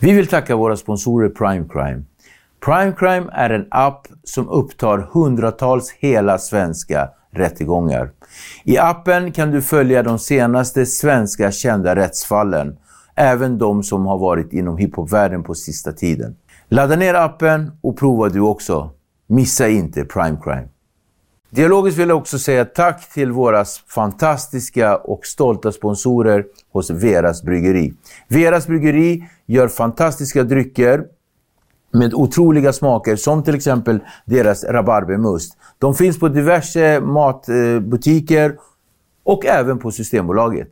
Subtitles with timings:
[0.00, 2.02] Vi vill tacka våra sponsorer Prime Crime.
[2.64, 8.10] Prime Crime är en app som upptar hundratals hela svenska rättegångar.
[8.64, 12.76] I appen kan du följa de senaste svenska kända rättsfallen,
[13.14, 16.36] även de som har varit inom hiphopvärlden på sista tiden.
[16.68, 18.90] Ladda ner appen och prova du också.
[19.26, 20.68] Missa inte Prime Crime.
[21.56, 27.92] Dialogiskt vill jag också säga tack till våra fantastiska och stolta sponsorer hos Veras Bryggeri.
[28.28, 31.04] Veras Bryggeri gör fantastiska drycker
[31.92, 35.56] med otroliga smaker som till exempel deras rabarbermust.
[35.78, 38.56] De finns på diverse matbutiker
[39.24, 40.70] och även på Systembolaget.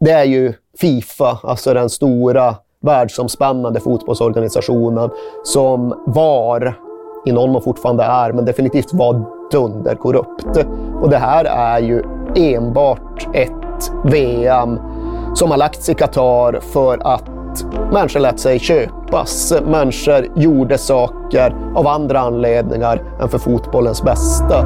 [0.00, 5.10] Det är ju Fifa, alltså den stora världsomspännande fotbollsorganisationen
[5.44, 6.89] som var,
[7.24, 10.66] i någon mån fortfarande är, men definitivt var dunderkorrupt.
[11.02, 12.02] Och det här är ju
[12.34, 14.78] enbart ett VM
[15.34, 17.24] som har lagts i Qatar för att
[17.92, 19.52] människor lät sig köpas.
[19.66, 24.64] Människor gjorde saker av andra anledningar än för fotbollens bästa.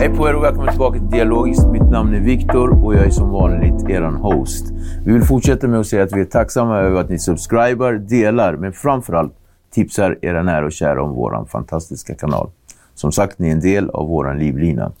[0.00, 1.66] Hej på er och välkommen tillbaka till Dialogiskt.
[1.66, 4.66] Mitt namn är Viktor och jag är som vanligt er host.
[5.04, 8.56] Vi vill fortsätta med att säga att vi är tacksamma över att ni subscribar, delar,
[8.56, 9.32] men framförallt
[9.70, 12.50] tipsar era nära och kära om vår fantastiska kanal.
[12.94, 14.92] Som sagt, ni är en del av vår livlina.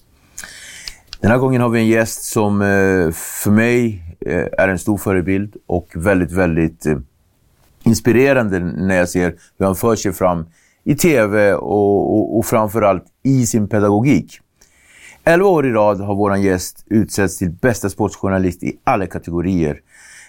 [1.20, 4.96] Den här gången har vi en gäst som eh, för mig eh, är en stor
[4.96, 6.98] förebild och väldigt, väldigt eh,
[7.84, 10.46] inspirerande när jag ser hur han för sig fram
[10.84, 14.40] i tv och, och, och framförallt i sin pedagogik.
[15.24, 19.80] Elva år i rad har vår gäst utsetts till bästa sportjournalist i alla kategorier.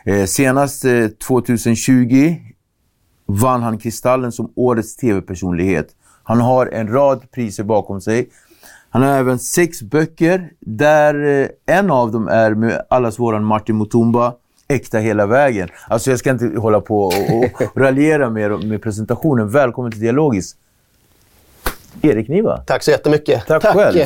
[0.05, 2.35] Eh, senast eh, 2020
[3.25, 5.87] vann han Kristallen som årets tv-personlighet.
[6.23, 8.29] Han har en rad priser bakom sig.
[8.89, 13.77] Han har även sex böcker, där eh, en av dem är med allas våran Martin
[13.77, 14.33] Mutumba,
[14.67, 15.69] Äkta hela vägen.
[15.87, 19.49] Alltså jag ska inte hålla på och, och raljera med, med presentationen.
[19.49, 20.55] Välkommen till Dialogis.
[22.01, 22.57] Erik Niva.
[22.57, 23.45] Tack så jättemycket.
[23.47, 23.75] Tack, Tack.
[23.75, 23.97] själv.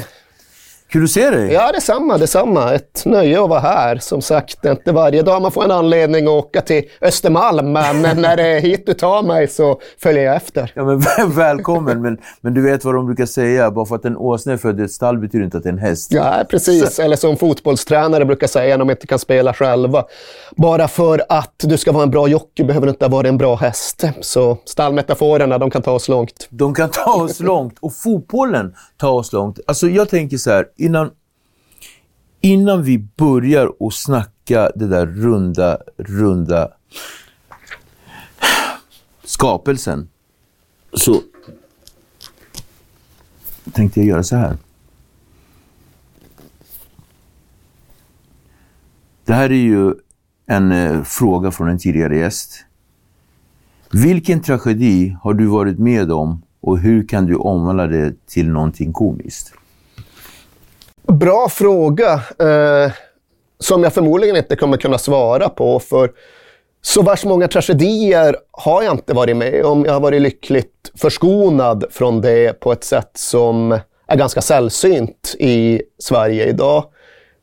[0.95, 1.53] Kul att se dig!
[1.53, 2.73] Ja, detsamma, detsamma.
[2.73, 3.97] Ett nöje att vara här.
[3.97, 8.37] Som sagt, inte varje dag man får en anledning att åka till Östermalm, men när
[8.37, 10.71] det är hit du tar mig så följer jag efter.
[10.75, 11.01] Ja, men
[11.35, 14.57] välkommen, men, men du vet vad de brukar säga, bara för att en åsna är
[14.57, 16.11] född i ett stall betyder inte att det är en häst.
[16.11, 16.95] Ja, precis.
[16.95, 17.01] Så.
[17.01, 20.05] Eller som fotbollstränare brukar säga när de inte kan spela själva.
[20.57, 23.55] Bara för att du ska vara en bra jockey behöver du inte vara en bra
[23.55, 24.03] häst.
[24.21, 26.47] Så stallmetaforerna, de kan ta oss långt.
[26.49, 29.59] De kan ta oss långt och fotbollen tar oss långt.
[29.67, 31.11] Alltså jag tänker så här, innan,
[32.41, 36.71] innan vi börjar och snacka det där runda, runda
[39.23, 40.09] skapelsen
[40.93, 41.21] så
[43.71, 44.57] tänkte jag göra så här.
[49.25, 49.93] Det här är ju
[50.45, 52.65] en eh, fråga från en tidigare gäst.
[53.91, 58.93] Vilken tragedi har du varit med om och hur kan du omvandla det till någonting
[58.93, 59.53] komiskt?
[61.07, 62.91] Bra fråga, eh,
[63.59, 65.79] som jag förmodligen inte kommer kunna svara på.
[65.79, 66.11] För
[66.81, 69.85] så värst många tragedier har jag inte varit med om.
[69.85, 75.81] Jag har varit lyckligt förskonad från det på ett sätt som är ganska sällsynt i
[75.99, 76.83] Sverige idag.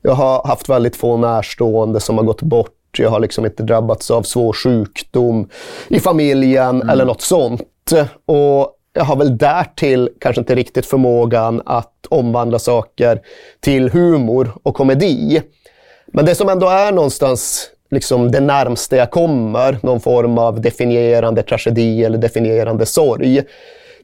[0.03, 2.99] Jag har haft väldigt få närstående som har gått bort.
[2.99, 5.49] Jag har liksom inte drabbats av svår sjukdom
[5.88, 6.88] i familjen mm.
[6.88, 7.93] eller något sånt.
[8.26, 13.20] Och har väl därtill kanske inte riktigt förmågan att omvandla saker
[13.60, 15.42] till humor och komedi.
[16.06, 21.42] Men det som ändå är någonstans liksom det närmaste jag kommer någon form av definierande
[21.42, 23.42] tragedi eller definierande sorg,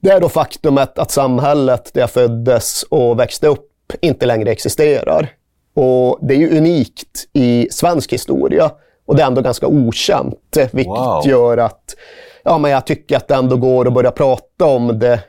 [0.00, 5.28] det är då faktumet att samhället där jag föddes och växte upp inte längre existerar.
[5.74, 8.70] Och Det är ju unikt i svensk historia
[9.06, 11.22] och det är ändå ganska okänt, vilket wow.
[11.26, 11.96] gör att
[12.48, 15.20] ja, men jag tycker att det ändå går att börja prata om det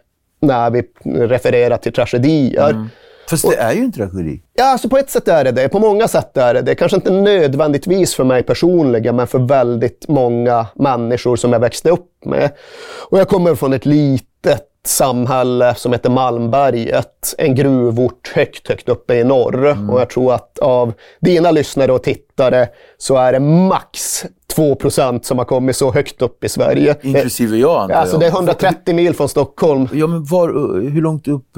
[0.42, 2.70] när vi refererar till tragedier.
[2.70, 2.90] Mm.
[3.30, 4.42] Fast det är ju en tragedi.
[4.54, 5.70] Ja, alltså på ett sätt är det det.
[5.70, 6.76] På många sätt är det det.
[6.76, 12.26] Kanske inte nödvändigtvis för mig personligen, men för väldigt många människor som jag växte upp
[12.26, 12.50] med.
[13.10, 14.29] Och jag kommer från ett litet
[14.86, 17.36] samhälle som heter Malmberget.
[17.38, 19.68] En gruvort högt, högt uppe i norr.
[19.68, 19.90] Mm.
[19.90, 24.26] Och jag tror att av dina lyssnare och tittare så är det max
[24.56, 26.96] 2% som har kommit så högt upp i Sverige.
[27.02, 28.02] Inklusive jag antar jag.
[28.02, 29.88] Alltså det är 130 mil från Stockholm.
[29.94, 30.50] Ja, men var,
[30.90, 31.58] hur långt upp,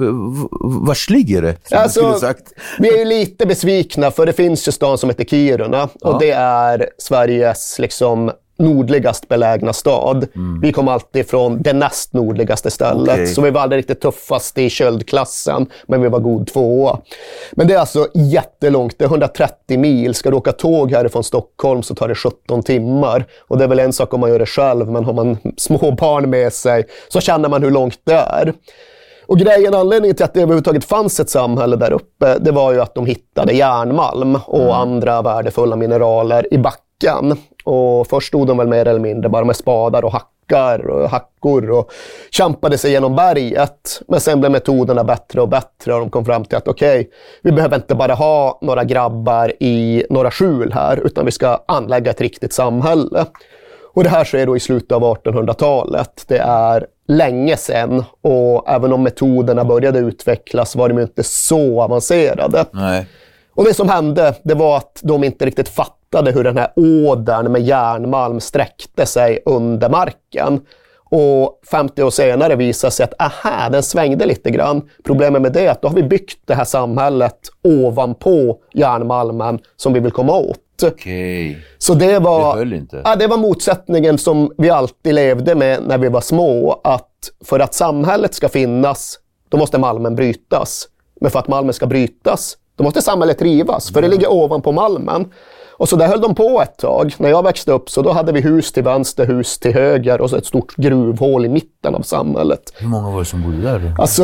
[0.60, 1.72] vars ligger det?
[1.72, 2.34] Alltså,
[2.78, 6.10] vi är ju lite besvikna för det finns ju stan som heter Kiruna ja.
[6.10, 8.30] och det är Sveriges liksom
[8.62, 10.26] nordligast belägna stad.
[10.34, 10.60] Mm.
[10.60, 13.14] Vi kom alltid från det näst nordligaste stället.
[13.14, 13.26] Okay.
[13.26, 16.98] Så vi var aldrig riktigt tuffast i köldklassen, men vi var god tvåa.
[17.52, 18.98] Men det är alltså jättelångt.
[18.98, 20.14] Det är 130 mil.
[20.14, 23.24] Ska du åka tåg härifrån Stockholm så tar det 17 timmar.
[23.48, 25.90] Och det är väl en sak om man gör det själv, men har man små
[25.90, 28.52] barn med sig så känner man hur långt det är.
[29.26, 32.80] Och grejen, anledningen till att det överhuvudtaget fanns ett samhälle där uppe, det var ju
[32.80, 34.72] att de hittade järnmalm och mm.
[34.72, 37.36] andra värdefulla mineraler i backen.
[37.64, 41.70] Och först stod de väl mer eller mindre bara med spadar och hackar och hackor
[41.70, 41.92] och
[42.30, 44.02] kämpade sig genom berget.
[44.08, 47.12] Men sen blev metoderna bättre och bättre och de kom fram till att okej, okay,
[47.42, 52.10] vi behöver inte bara ha några grabbar i några skjul här, utan vi ska anlägga
[52.10, 53.26] ett riktigt samhälle.
[53.94, 56.24] Och det här sker då i slutet av 1800-talet.
[56.28, 62.64] Det är länge sedan och även om metoderna började utvecklas var de inte så avancerade.
[62.72, 63.06] Nej.
[63.54, 67.52] Och det som hände, det var att de inte riktigt fattade hur den här ådern
[67.52, 70.60] med järnmalm sträckte sig under marken.
[71.04, 74.82] Och 50 år senare visade sig att aha, den svängde lite grann.
[75.04, 79.92] Problemet med det är att då har vi byggt det här samhället ovanpå järnmalmen som
[79.92, 80.58] vi vill komma åt.
[80.82, 81.56] Okay.
[81.78, 83.02] Så det var, det, höll inte.
[83.04, 86.80] Ja, det var motsättningen som vi alltid levde med när vi var små.
[86.84, 89.18] Att för att samhället ska finnas,
[89.48, 90.88] då måste malmen brytas.
[91.20, 95.32] Men för att malmen ska brytas, då måste samhället rivas, för det ligger ovanpå malmen.
[95.82, 97.14] Och så där höll de på ett tag.
[97.18, 100.30] När jag växte upp så då hade vi hus till vänster, hus till höger och
[100.30, 102.72] så ett stort gruvhål i mitten av samhället.
[102.74, 103.94] Hur många var det som bodde där?
[103.98, 104.22] Alltså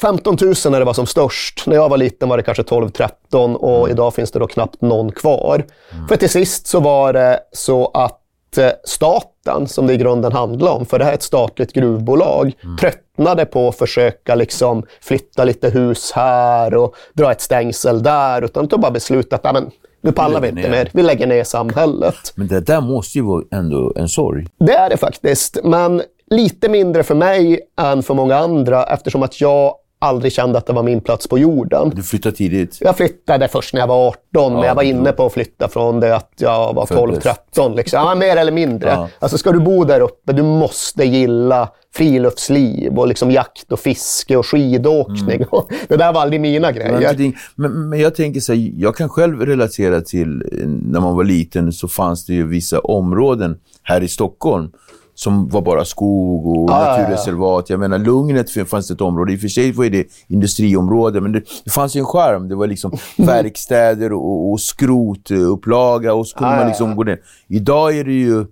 [0.00, 1.66] 15 000 när det var som störst.
[1.66, 3.90] När jag var liten var det kanske 12-13 och mm.
[3.90, 5.64] idag finns det då knappt någon kvar.
[5.92, 6.08] Mm.
[6.08, 8.20] För till sist så var det så att
[8.56, 12.52] Eh, staten, som det i grunden handlar om, för det här är ett statligt gruvbolag,
[12.64, 12.76] mm.
[12.76, 18.66] tröttnade på att försöka liksom flytta lite hus här och dra ett stängsel där, utan
[18.66, 19.64] de bara beslutat att
[20.08, 22.32] nu pallar vi inte mer, vi lägger ner samhället.
[22.34, 24.46] Men det där måste ju vara ändå en sorg.
[24.58, 29.40] Det är det faktiskt, men lite mindre för mig än för många andra eftersom att
[29.40, 31.92] jag aldrig kände att det var min plats på jorden.
[31.94, 32.78] Du flyttade tidigt?
[32.80, 35.68] Jag flyttade först när jag var 18, ja, men jag var inne på att flytta
[35.68, 37.76] från det att jag var 12-13.
[37.76, 37.98] Liksom.
[37.98, 38.90] Ja, mer eller mindre.
[38.90, 39.08] Ja.
[39.18, 44.36] Alltså, ska du bo där uppe, du måste gilla friluftsliv och liksom jakt och fiske
[44.36, 45.36] och skidåkning.
[45.36, 45.48] Mm.
[45.88, 47.32] det där var aldrig mina grejer.
[47.54, 50.42] Men, men jag tänker så här, jag kan själv relatera till
[50.82, 54.70] när man var liten så fanns det ju vissa områden här i Stockholm
[55.18, 57.64] som var bara skog och ah, naturreservat.
[57.68, 57.72] Ja, ja.
[57.72, 59.32] Jag menar, Lugnet fanns det ett område.
[59.32, 62.48] I och för sig var det industriområde, men det, det fanns ju en skärm.
[62.48, 67.18] Det var liksom verkstäder och, och skrotupplaga och så kunde ah, man liksom gå ner.
[67.48, 68.46] Idag är det ju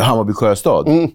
[0.00, 0.88] Hammarby sjöstad.
[0.88, 1.10] Mm.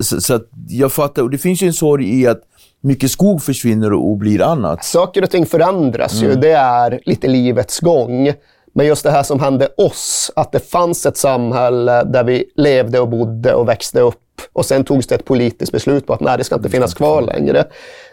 [0.00, 1.22] Så, så jag fattar.
[1.22, 2.40] Och det finns ju en sorg i att
[2.80, 4.84] mycket skog försvinner och blir annat.
[4.84, 6.30] Saker och ting förändras mm.
[6.30, 6.40] ju.
[6.40, 8.32] Det är lite livets gång.
[8.74, 13.00] Men just det här som hände oss, att det fanns ett samhälle där vi levde
[13.00, 14.20] och bodde och växte upp
[14.52, 17.22] och sen togs det ett politiskt beslut på att nej, det ska inte finnas kvar
[17.22, 17.64] längre.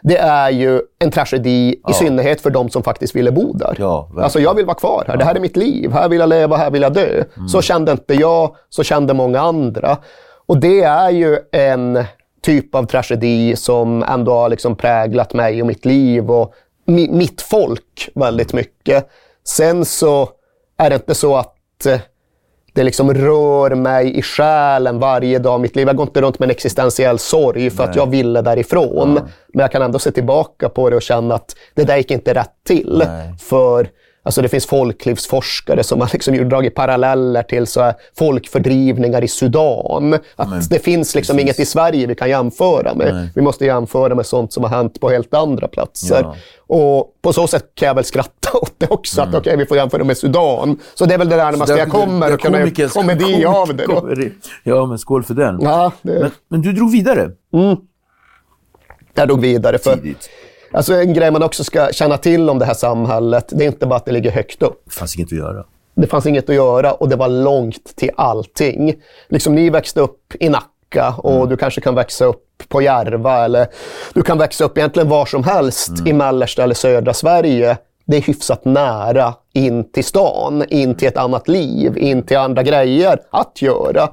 [0.01, 1.91] Det är ju en tragedi, ja.
[1.91, 3.75] i synnerhet för de som faktiskt ville bo där.
[3.79, 5.17] Ja, alltså jag vill vara kvar här, ja.
[5.17, 7.23] det här är mitt liv, här vill jag leva, här vill jag dö.
[7.37, 7.47] Mm.
[7.47, 9.97] Så kände inte jag, så kände många andra.
[10.45, 12.03] Och det är ju en
[12.41, 16.53] typ av tragedi som ändå har liksom präglat mig och mitt liv och
[16.85, 19.09] mitt folk väldigt mycket.
[19.43, 20.29] Sen så
[20.81, 21.99] är det inte så att eh,
[22.73, 25.87] det liksom rör mig i själen varje dag i mitt liv.
[25.87, 29.13] Jag går inte runt med en existentiell sorg för att jag ville därifrån.
[29.13, 32.33] Men jag kan ändå se tillbaka på det och känna att det där gick inte
[32.33, 33.03] rätt till.
[33.07, 33.33] Nej.
[33.39, 33.89] För
[34.23, 40.13] Alltså det finns folklivsforskare som har liksom dragit paralleller till så här folkfördrivningar i Sudan.
[40.35, 43.13] Att det finns liksom inget i Sverige vi kan jämföra med.
[43.13, 43.29] Nej.
[43.35, 46.21] Vi måste jämföra med sånt som har hänt på helt andra platser.
[46.23, 46.35] Ja.
[46.67, 49.21] Och på så sätt kan jag väl skratta åt det också.
[49.21, 50.79] Att okej, vi får jämföra med Sudan.
[50.95, 53.85] Så det är väl det närmaste jag kommer att kunna komikern- komedi av det.
[53.85, 54.09] Då.
[54.63, 55.59] Ja, men skål för den.
[55.61, 57.31] Ja, det, Men, men du drog vidare
[59.13, 59.77] jag drog vidare.
[59.77, 60.29] För, tidigt.
[60.73, 63.85] Alltså en grej man också ska känna till om det här samhället, det är inte
[63.85, 64.81] bara att det ligger högt upp.
[64.85, 65.65] Det fanns inget att göra.
[65.95, 68.93] Det fanns inget att göra och det var långt till allting.
[69.29, 73.67] Liksom ni växte upp i Nacka och du kanske kan växa upp på Järva eller
[74.13, 77.77] du kan växa upp egentligen var som helst i mellersta eller södra Sverige.
[78.05, 82.63] Det är hyfsat nära in till stan, in till ett annat liv, in till andra
[82.63, 84.09] grejer att göra.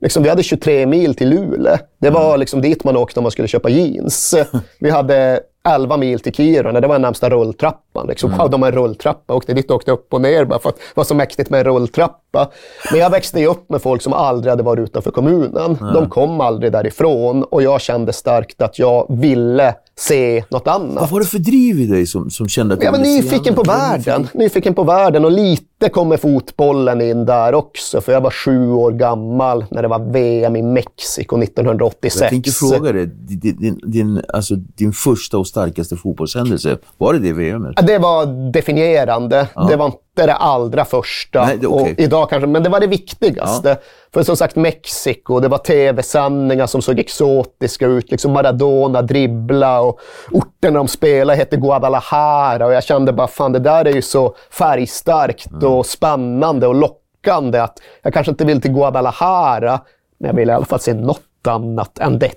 [0.00, 1.76] Liksom, vi hade 23 mil till Luleå.
[2.00, 4.34] Det var liksom dit man åkte om man skulle köpa jeans.
[4.80, 5.40] Vi hade
[5.74, 6.80] 11 mil till Kiruna.
[6.80, 8.06] Det var närmsta rulltrappan.
[8.06, 8.30] Liksom.
[8.38, 9.34] Wow, de har en rulltrappa.
[9.34, 11.60] Åkte dit och åkte upp och ner bara för att det var så mäktigt med
[11.60, 12.50] en rulltrappa.
[12.90, 15.78] Men jag växte ju upp med folk som aldrig hade varit utanför kommunen.
[15.94, 21.00] De kom aldrig därifrån och jag kände starkt att jag ville se något annat.
[21.00, 23.54] Vad var det för driv i dig som, som kände att du ville se nyfiken
[23.54, 24.28] på världen.
[24.34, 28.00] Nyfiken på världen och lite kommer fotbollen in där också.
[28.00, 32.20] För jag var sju år gammal när det var VM i Mexiko 1986.
[32.20, 37.18] Jag tänkte fråga dig, din, din, din, alltså, din första och starkaste fotbollshändelse, var det
[37.18, 37.72] det VMet?
[37.76, 39.46] Ja, Det var definierande.
[39.68, 41.44] Det var inte det allra första.
[41.44, 41.92] Nej, det okej.
[41.92, 43.76] och idag kanske, men det var det viktigaste.
[44.14, 48.10] För som sagt, Mexiko, det var tv-sändningar som såg exotiska ut.
[48.10, 50.00] Liksom Maradona dribbla och
[50.30, 52.66] orten de spelade hette Guadalajara.
[52.66, 55.72] Och jag kände bara, fan det där är ju så färgstarkt Mm.
[55.72, 59.80] och spännande och lockande att jag kanske inte vill till Guadalajara,
[60.18, 62.36] men jag vill i alla fall se något annat än detta.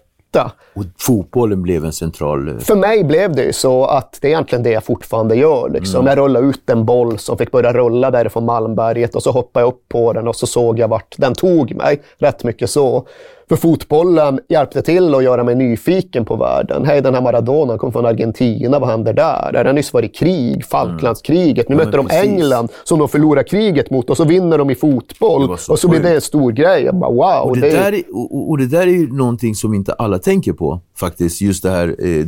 [0.73, 2.47] Och fotbollen blev en central...
[2.47, 5.69] eh, För mig blev det ju så att det är egentligen det jag fortfarande gör.
[5.69, 6.07] Liksom.
[6.07, 9.73] Jag rullade ut en boll som fick börja rulla därifrån Malmberget och så hoppade jag
[9.73, 12.01] upp på den och så såg jag vart den tog mig.
[12.17, 13.07] Rätt mycket så.
[13.51, 16.85] För fotbollen hjälpte till att göra mig nyfiken på världen.
[16.85, 18.79] Hej, den här Maradona kom från Argentina.
[18.79, 19.55] Vad händer där?
[19.55, 20.65] Är det nyss varit krig?
[20.65, 21.69] Falklandskriget.
[21.69, 22.29] Nu Ja, möter men de precis.
[22.31, 25.57] England som de förlorar kriget mot och så vinner de i fotboll.
[25.57, 26.83] Så och så blir det en stor grej.
[26.83, 27.49] Jag bara, wow.
[27.49, 29.93] Och det, det är- där är, och, och det där är ju någonting som inte
[29.93, 31.41] alla tänker på faktiskt.
[31.41, 32.25] Just det här, eh,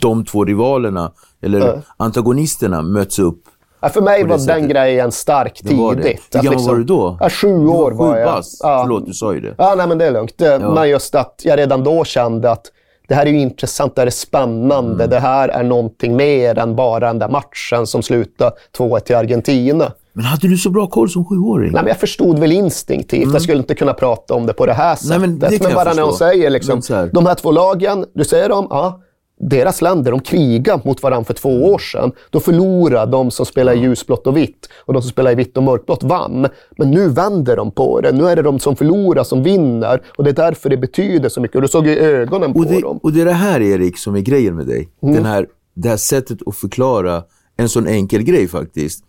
[0.00, 1.12] de två rivalerna,
[1.42, 3.40] eller antagonisterna, möts upp.
[3.84, 4.54] Ja, för mig var sättet.
[4.56, 6.28] den grejen stark Det tidigt.
[6.34, 7.16] Hur gammal var du då?
[7.20, 8.26] Ja, sju Du år var sju jag.
[8.28, 8.60] bast.
[8.62, 9.54] Förlåt, du sa ju det.
[9.58, 10.32] Ja, nej, men det är lugnt.
[10.38, 12.66] Det- Men just att jag redan då kände att
[13.08, 14.94] det här är ju intressant, det här är spännande.
[15.04, 15.10] Mm.
[15.10, 19.92] Det här är någonting mer än bara den där matchen som slutade 2-1 till Argentina.
[20.12, 21.72] Men hade du så bra koll som sjuåring?
[21.72, 23.32] Nej, men jag förstod väl instinktivt.
[23.32, 25.16] Jag skulle inte kunna prata om det på det här sättet.
[25.16, 25.20] Mm.
[25.20, 28.04] Nej, men det jag bara när hon säger liksom, Men här- de här två lagen,
[28.14, 29.00] du säger dem, ja,
[29.40, 31.62] deras länder, de krigar mot varandra för två Mm.
[31.62, 32.12] år sedan.
[32.30, 35.56] Då förlorade de som spelar i ljusblått och vitt och de som spelar i vitt
[35.56, 36.46] och mörkblått vann.
[36.78, 38.12] Men nu vänder de på det.
[38.12, 41.40] Nu är det de som förlorar som vinner och det är därför det betyder så
[41.40, 41.56] mycket.
[41.56, 42.98] Och du såg i ögonen på Och det, dem.
[43.02, 44.88] och det är det här, Erik, som är grejen med dig.
[45.02, 45.14] Mm.
[45.14, 47.22] Den här, det här sättet att förklara
[47.56, 49.04] en sån enkel grej faktiskt.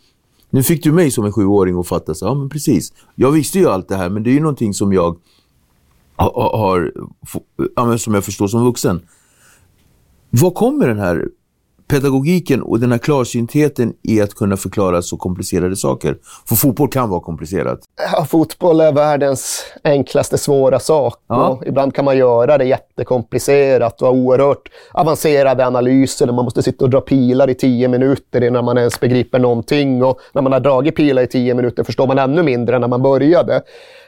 [0.49, 2.93] Nu fick du mig som en sjuåring att fatta så, ja men precis.
[3.15, 5.17] Jag visste ju allt det här, men det är ju någonting som jag
[6.17, 6.91] ha- ha- har,
[7.75, 9.01] ja, men som jag förstår som vuxen.
[10.41, 11.25] Var kommer den här
[11.87, 16.17] pedagogiken och den här klarsyntheten i att kunna förklara så komplicerade saker?
[16.45, 17.79] För fotboll kan vara komplicerat.
[18.13, 21.19] Ja, fotboll är världens enklaste svåra sak.
[21.27, 21.47] Ja.
[21.47, 26.63] Och ibland kan man göra det jättekomplicerat och ha oerhört avancerade analyser där man måste
[26.63, 30.03] sitta och dra pilar i tio minuter innan man ens begriper någonting.
[30.03, 32.87] Och när man har dragit pilar i tio minuter förstår man ännu mindre än när
[32.87, 33.55] man började.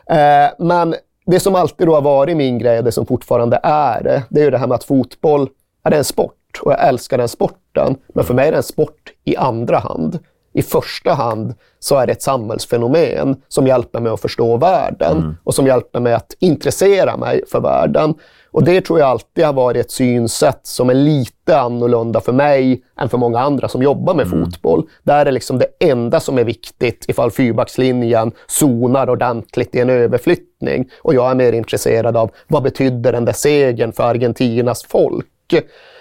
[0.09, 4.23] Eh, men det som alltid då har varit min grej, det som fortfarande är det,
[4.29, 5.49] det är ju det här med att fotboll
[5.91, 7.95] är en sport och jag älskar den sporten.
[8.07, 10.19] Men för mig är det en sport i andra hand.
[10.53, 15.55] I första hand så är det ett samhällsfenomen som hjälper mig att förstå världen och
[15.55, 18.13] som hjälper mig att intressera mig för världen.
[18.51, 22.83] Och det tror jag alltid har varit ett synsätt som är lite annorlunda för mig
[22.99, 24.89] än för många andra som jobbar med fotboll.
[25.03, 30.89] Där är liksom det enda som är viktigt ifall fyrbackslinjen zonar ordentligt i en överflyttning.
[31.01, 35.27] Och jag är mer intresserad av vad betyder den där segern för Argentinas folk?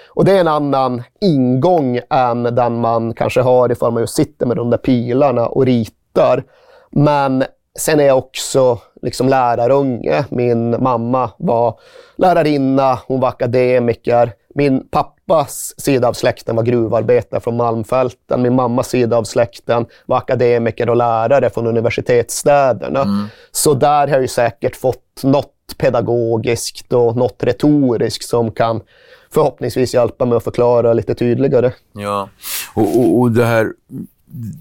[0.08, 4.46] Och det är en annan ingång än den man kanske har ifall man just sitter
[4.46, 6.44] med de där pilarna och ritar.
[6.90, 7.44] Men
[7.78, 10.24] sen är jag också liksom lärarunge.
[10.30, 11.78] Min mamma var
[12.16, 14.32] lärarinna, hon var akademiker.
[14.54, 18.42] Min pappas sida av släkten var gruvarbetare från Malmfälten.
[18.42, 23.02] Min mammas sida av släkten var akademiker och lärare från universitetsstäderna.
[23.02, 23.26] Mm.
[23.50, 28.80] Så där har jag ju säkert fått något pedagogiskt och något retoriskt som kan
[29.30, 31.72] förhoppningsvis hjälpa mig att förklara lite tydligare.
[31.92, 32.28] Ja,
[32.74, 33.72] och, och, och det här,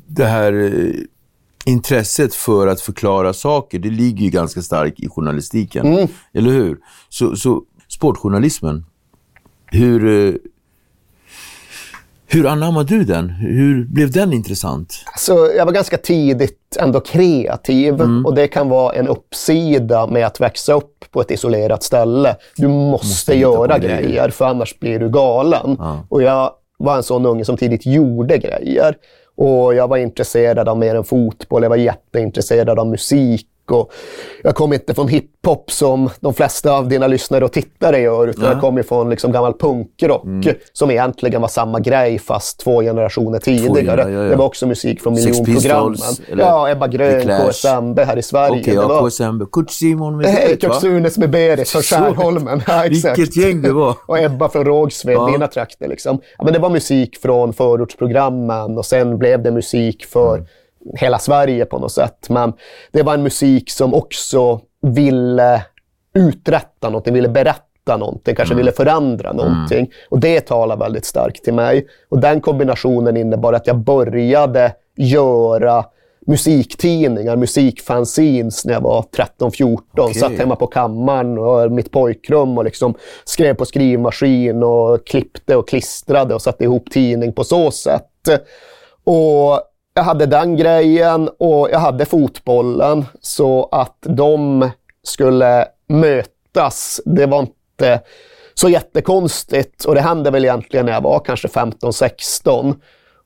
[0.07, 0.93] det här eh,
[1.65, 5.85] intresset för att förklara saker, det ligger ju ganska starkt i journalistiken.
[5.85, 6.07] Mm.
[6.33, 6.77] Eller hur?
[7.09, 8.85] Så, så sportjournalismen,
[9.65, 10.33] hur, eh,
[12.27, 13.29] hur anammade du den?
[13.29, 14.93] Hur blev den intressant?
[15.05, 18.25] Alltså, jag var ganska tidigt ändå kreativ mm.
[18.25, 22.35] och det kan vara en uppsida med att växa upp på ett isolerat ställe.
[22.55, 25.75] Du måste, måste göra grejer, grejer för annars blir du galen.
[25.79, 26.05] Ja.
[26.09, 28.95] Och jag var en sån unge som tidigt gjorde grejer.
[29.37, 31.63] Och jag var intresserad av mer än fotboll.
[31.63, 33.91] Jag var jätteintresserad av musik och
[34.43, 38.43] jag kom inte från hiphop som de flesta av dina lyssnare och tittare gör, utan
[38.43, 38.51] ja.
[38.51, 40.55] jag kom från liksom gammal punkrock mm.
[40.73, 44.03] som egentligen var samma grej fast två generationer tidigare.
[44.03, 45.97] Två, ja, ja, det var också musik från miljonprogrammen.
[46.37, 48.61] Ja, Ebba Grön, KSMB här i Sverige.
[48.61, 49.43] Okej, okay, ja, KSMB.
[49.51, 52.61] Kurt Simon med Berit, Kurt Sunes med Berit från Skärholmen.
[52.67, 53.95] Ja, Vilket gäng det var!
[54.05, 55.27] och Ebba från Rågsved, ja.
[55.27, 55.87] mina trakter.
[55.87, 56.19] Liksom.
[56.37, 60.45] Ja, men det var musik från förortsprogrammen och sen blev det musik för mm
[60.93, 62.29] hela Sverige på något sätt.
[62.29, 62.53] Men
[62.91, 65.65] det var en musik som också ville
[66.13, 68.57] uträtta någonting, ville berätta någonting, kanske mm.
[68.57, 69.79] ville förändra någonting.
[69.79, 69.91] Mm.
[70.09, 71.87] Och det talar väldigt starkt till mig.
[72.09, 75.85] Och den kombinationen innebar att jag började göra
[76.27, 79.05] musiktidningar, musikfanzines när jag var
[79.39, 79.79] 13-14.
[79.93, 80.13] Okay.
[80.13, 82.93] Satt hemma på kammaren och mitt pojkrum och liksom
[83.25, 88.11] skrev på skrivmaskin och klippte och klistrade och satte ihop tidning på så sätt.
[89.03, 89.61] Och
[89.95, 93.05] jag hade den grejen och jag hade fotbollen.
[93.21, 94.69] Så att de
[95.03, 98.01] skulle mötas, det var inte
[98.53, 99.85] så jättekonstigt.
[99.85, 102.75] Och det hände väl egentligen när jag var kanske 15-16.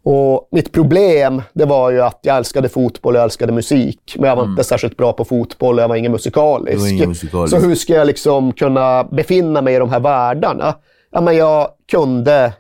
[0.03, 4.15] Och mitt problem, det var ju att jag älskade fotboll och jag älskade musik.
[4.15, 4.51] Men jag var mm.
[4.51, 6.79] inte särskilt bra på fotboll och jag var ingen musikalisk.
[6.79, 7.55] Var ingen musikalisk.
[7.55, 10.75] Så hur ska jag liksom kunna befinna mig i de här världarna?
[11.11, 12.53] Ja, men jag kunde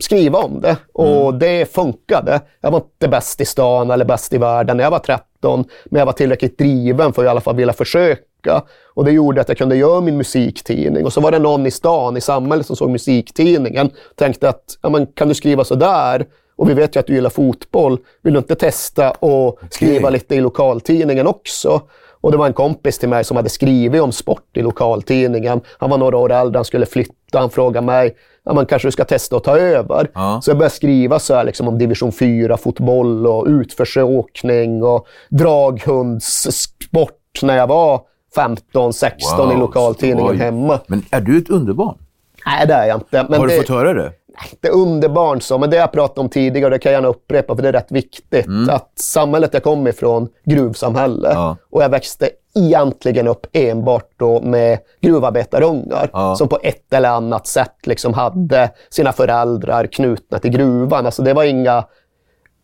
[0.00, 0.76] skriva om det.
[0.92, 1.38] Och mm.
[1.38, 2.40] det funkade.
[2.60, 5.98] Jag var inte bäst i stan eller bäst i världen när jag var 13, men
[5.98, 8.62] jag var tillräckligt driven för att i alla fall vilja försöka.
[8.94, 11.04] Och det gjorde att jag kunde göra min musiktidning.
[11.04, 13.90] Och så var det någon i stan, i samhället, som såg musiktidningen.
[14.14, 16.26] Tänkte att, ja, men, kan du skriva så där?
[16.56, 17.98] Och vi vet ju att du gillar fotboll.
[18.22, 20.12] Vill du inte testa och skriva okay.
[20.12, 21.80] lite i lokaltidningen också?
[22.20, 25.60] Och det var en kompis till mig som hade skrivit om sport i lokaltidningen.
[25.78, 27.14] Han var några år äldre, han skulle flytta.
[27.38, 30.10] Han frågade mig, ja, man kanske ska testa att ta över.
[30.14, 30.40] Ja.
[30.42, 37.56] Så jag började skriva så här, liksom, om division 4-fotboll och utförsåkning och draghundssport när
[37.56, 38.00] jag var
[38.36, 40.80] 15-16 wow, i lokaltidningen hemma.
[40.86, 41.98] Men är du ett underbarn?
[42.46, 43.26] Nej, det är jag inte.
[43.28, 44.12] Men Har du det, fått höra det?
[44.50, 47.62] Inte underbarn så, men det jag pratade om tidigare, det kan jag gärna upprepa för
[47.62, 48.46] det är rätt viktigt.
[48.46, 48.70] Mm.
[48.70, 51.56] Att samhället jag kom ifrån, gruvsamhälle, ja.
[51.70, 56.36] och jag växte egentligen upp enbart då med gruvarbetarungar ja.
[56.36, 61.06] som på ett eller annat sätt liksom hade sina föräldrar knutna till gruvan.
[61.06, 61.84] Alltså det var inga,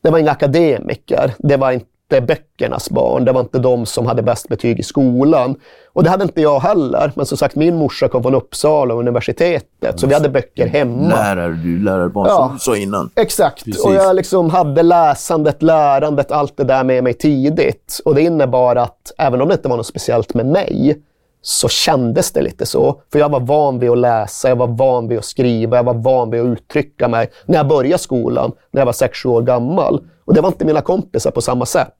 [0.03, 1.35] det var inga akademiker.
[1.39, 3.25] Det var inte inte böckernas barn.
[3.25, 5.57] Det var inte de som hade bäst betyg i skolan.
[5.93, 7.13] Och det hade inte jag heller.
[7.15, 11.09] Men som sagt, min morsa kom från Uppsala universitetet, så vi hade böcker hemma.
[11.09, 13.11] Lärare, du lärarbarn, ja, som du sa innan.
[13.17, 13.65] Exakt.
[13.65, 13.85] Precis.
[13.85, 18.01] Och jag liksom hade läsandet, lärandet, allt det där med mig tidigt.
[18.05, 21.03] Och det innebar att, även om det inte var något speciellt med mig,
[21.43, 23.01] så kändes det lite så.
[23.13, 25.95] För jag var van vid att läsa, jag var van vid att skriva, jag var
[25.95, 30.01] van vid att uttrycka mig när jag började skolan, när jag var 6-7 år gammal.
[30.27, 31.95] Och det var inte mina kompisar på samma sätt.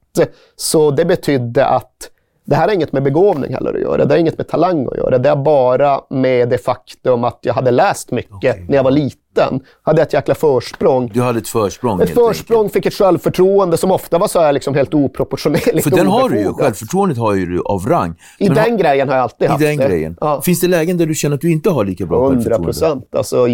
[0.55, 2.09] Så det betydde att
[2.47, 4.05] det här har inget med begåvning heller att göra.
[4.05, 5.17] Det har inget med talang att göra.
[5.17, 8.65] Det är bara med det faktum att jag hade läst mycket okay.
[8.67, 9.59] när jag var liten.
[9.83, 11.11] Hade ett jäkla försprång.
[11.13, 12.73] Du hade ett försprång Ett försprång, enkelt.
[12.73, 16.39] fick ett självförtroende som ofta var så här liksom helt oproportionerligt För den har du
[16.39, 16.53] ju.
[16.53, 18.15] Självförtroendet har ju du av rang.
[18.39, 18.77] I Men den har...
[18.77, 19.87] grejen har jag alltid haft I den det.
[19.87, 20.17] grejen.
[20.21, 20.41] Ja.
[20.41, 22.55] Finns det lägen där du känner att du inte har lika bra 100 självförtroende?
[22.55, 23.15] 100 procent.
[23.15, 23.47] Alltså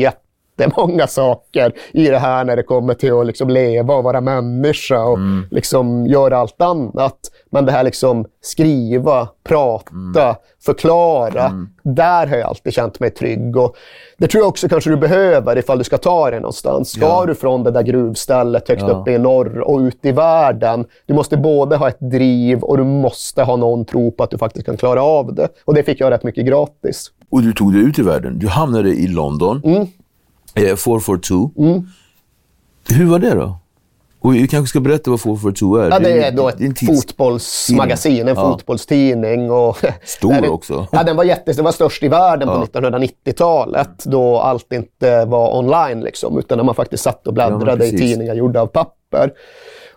[0.58, 5.04] jättemånga saker i det här när det kommer till att liksom leva och vara människa
[5.04, 5.46] och mm.
[5.52, 7.18] liksom göra allt annat.
[7.52, 10.36] Men det här liksom skriva, prata, mm.
[10.66, 11.46] förklara.
[11.46, 11.68] Mm.
[11.84, 13.58] Där har jag alltid känt mig trygg.
[13.58, 13.76] Och
[14.18, 16.89] det tror jag också kanske du behöver ifall du ska ta dig någonstans.
[16.89, 17.26] Ska ja.
[17.26, 18.94] du från det där gruvstället högst ja.
[18.94, 20.86] uppe i norr och ut i världen.
[21.06, 24.38] Du måste både ha ett driv och du måste ha någon tro på att du
[24.38, 25.48] faktiskt kan klara av det.
[25.66, 27.12] Och det fick jag rätt mycket gratis.
[27.30, 28.39] Och du tog dig ut i världen.
[28.39, 29.62] Du hamnade i London.
[29.63, 29.88] Mm.
[30.56, 31.52] 442.
[31.58, 31.88] Eh, mm.
[32.89, 33.58] Hur var det då?
[34.20, 35.89] Och vi kanske ska berätta vad 442 är.
[35.89, 38.52] Ja, det är då ett en fotbollsmagasin, en Ja.
[38.52, 39.52] fotbollstidning.
[39.52, 40.88] Och Stor det- också.
[40.92, 42.56] Ja, den var, jättes, den var störst i världen Ja.
[42.56, 47.50] på 1990-talet då allt inte var online, liksom, utan när man faktiskt satt och Ja,
[47.50, 48.10] bläddrade i precis.
[48.12, 49.32] tidningar gjorda av papper.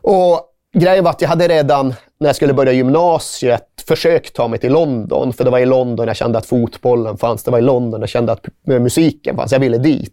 [0.00, 0.40] Och
[0.80, 4.72] grejen var att jag hade redan när jag skulle börja gymnasiet försökt ta mig till
[4.72, 7.42] London, för det var i London jag kände att fotbollen fanns.
[7.42, 9.52] Det var i London jag kände att eh, musiken fanns.
[9.52, 10.12] Jag ville dit.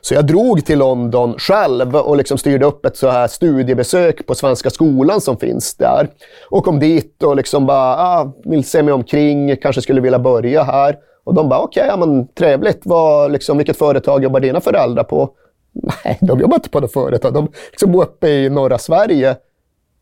[0.00, 4.34] Så jag drog till London själv och liksom styrde upp ett så här studiebesök på
[4.34, 6.08] Svenska skolan som finns där.
[6.50, 10.62] Och kom dit och liksom bara, ah, vill se mig omkring, kanske skulle vilja börja
[10.62, 10.96] här.
[11.24, 12.80] Och de bara, okej, ja, men trevligt.
[12.84, 15.30] Vad, liksom, vilket företag jobbar dina föräldrar på?
[16.04, 17.34] Nej, de jobbar inte på något företag.
[17.34, 19.36] De liksom bor uppe i norra Sverige.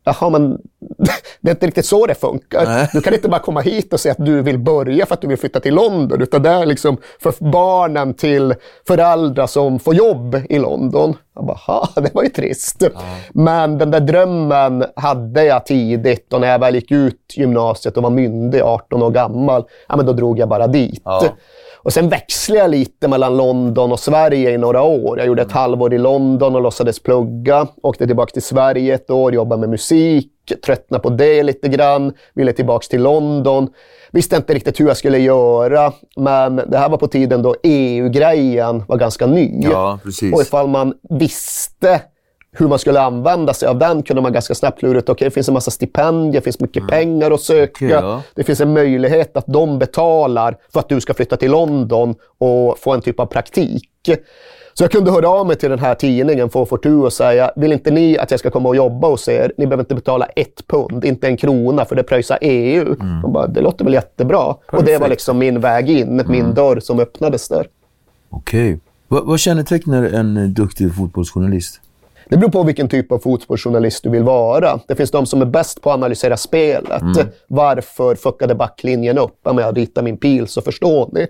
[0.03, 0.57] Jaha, men
[1.41, 2.65] det är inte riktigt så det funkar.
[2.65, 2.89] Nej.
[2.93, 5.27] Du kan inte bara komma hit och säga att du vill börja för att du
[5.27, 8.55] vill flytta till London, utan det är liksom för barnen till
[8.87, 11.13] föräldrar som får jobb i London.
[11.35, 12.83] Jag bara, "Ha, det var ju trist.
[13.31, 18.03] Men den där drömmen hade jag tidigt och när jag väl gick ut gymnasiet och
[18.03, 21.01] var myndig, 18 år gammal, ja, men då drog jag bara dit.
[21.05, 21.23] Ja.
[21.83, 25.17] Och sen växlade jag lite mellan London och Sverige i några år.
[25.17, 27.67] Jag gjorde ett halvår i London och låtsades plugga.
[27.83, 30.31] Åkte tillbaka till Sverige ett år, jobbade med musik,
[30.65, 32.13] tröttnade på det lite grann.
[32.33, 33.69] Ville tillbaka till London.
[34.11, 38.83] Visste inte riktigt hur jag skulle göra, men det här var på tiden då EU-grejen
[38.87, 39.61] var ganska ny.
[39.63, 40.33] Ja, precis.
[40.33, 42.01] Och ifall man visste
[42.51, 45.31] hur man skulle använda sig av den kunde man ganska snabbt klura ut, okej, det
[45.31, 47.85] finns en massa stipendier, det finns mycket pengar att söka.
[47.85, 47.97] Mm.
[47.97, 48.21] Okej, ja.
[48.35, 52.79] Det finns en möjlighet att de betalar för att du ska flytta till London och
[52.79, 53.89] få en typ av praktik.
[54.73, 57.91] Så jag kunde höra av mig till den här tidningen, 442, och säga, vill inte
[57.91, 59.53] ni att jag ska komma och jobba hos er?
[59.57, 62.95] Ni behöver inte betala ett pund, inte en krona, för det pröjsar EU.
[63.21, 64.55] De bara, det låter väl jättebra.
[64.71, 65.09] Och det var Mm.
[65.09, 67.67] Liksom min väg in, min dörr som öppnades där.
[68.29, 68.79] Okej.
[69.07, 71.81] Vad, vad kännetecknar en duktig fotbollsjournalist?
[72.29, 74.79] Det beror på vilken typ av fotbollsjournalist du vill vara.
[74.87, 77.03] Det finns de som är bäst på att analysera spelet.
[77.47, 79.47] Varför fuckade backlinjen upp?
[79.47, 81.27] Om jag ritar min pil så förstår ni.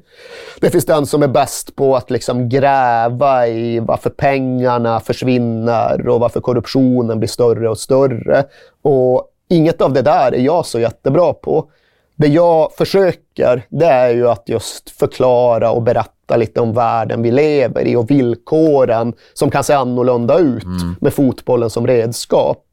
[0.61, 6.19] Det finns den som är bäst på att liksom gräva i varför pengarna försvinner och
[6.19, 8.43] varför korruptionen blir större och större.
[8.81, 11.69] Och inget av det där är jag så jättebra på.
[12.15, 17.31] Det jag försöker, det är ju att just förklara och berätta lite om världen vi
[17.31, 20.63] lever i och villkoren som kan se annorlunda ut
[21.01, 22.65] med fotbollen som redskap.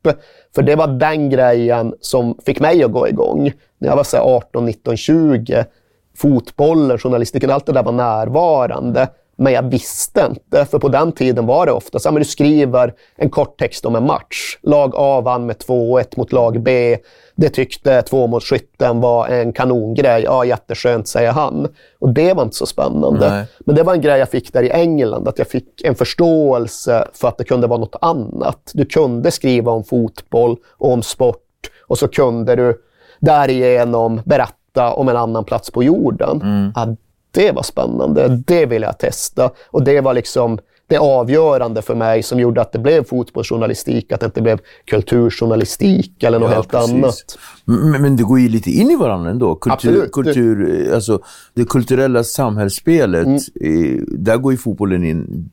[0.54, 3.52] För det var den grejen som fick mig att gå igång.
[3.78, 5.64] När jag var så här 18, 19, 20.
[6.16, 9.08] Fotbollen, journalistiken, allt det där var närvarande.
[9.38, 12.94] Men jag visste inte, för på den tiden var det ofta så men du skriver
[13.16, 14.58] en kort text om en match.
[14.62, 16.98] Lag A vann med 2-1 mot lag B.
[17.34, 20.22] Det tyckte tvåmålsskytten var en kanongrej.
[20.22, 21.68] Ja, jätteskönt, säger han.
[21.98, 23.30] Och det var inte så spännande.
[23.30, 23.46] Nej.
[23.58, 27.08] Men det var en grej jag fick där i England, att jag fick en förståelse
[27.12, 28.70] för att det kunde vara något annat.
[28.74, 31.42] Du kunde skriva om fotboll och om sport
[31.86, 32.80] och så kunde du
[33.20, 36.40] därigenom berätta om en annan plats på jorden.
[36.74, 36.96] Ja,
[37.36, 39.50] det var spännande, det ville jag testa.
[39.70, 44.20] Och det var liksom det avgörande för mig som gjorde att det blev fotbollsjournalistik, att
[44.20, 44.58] det inte blev
[45.30, 46.92] kulturjournalistik eller något Ja, helt precis.
[46.94, 47.38] annat.
[47.64, 49.54] Men, men det går ju lite in i varandra ändå.
[49.54, 50.12] Kultur, Absolut.
[50.12, 51.20] kultur, eh, alltså,
[51.54, 53.36] det kulturella samhällsspelet, Mm.
[53.96, 55.50] eh, där går ju fotbollen in.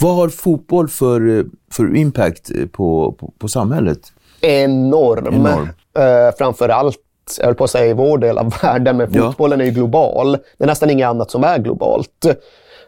[0.00, 4.00] Vad har fotboll för, eh, för impact på, på, på samhället?
[4.42, 5.26] enorm.
[5.34, 5.68] Enorm.
[5.98, 6.96] Eh, framför allt,
[7.38, 9.22] jag höll på att säga i vår del av världen, men Ja.
[9.26, 10.32] fotbollen är ju global.
[10.32, 12.24] Det är nästan inget annat som är globalt.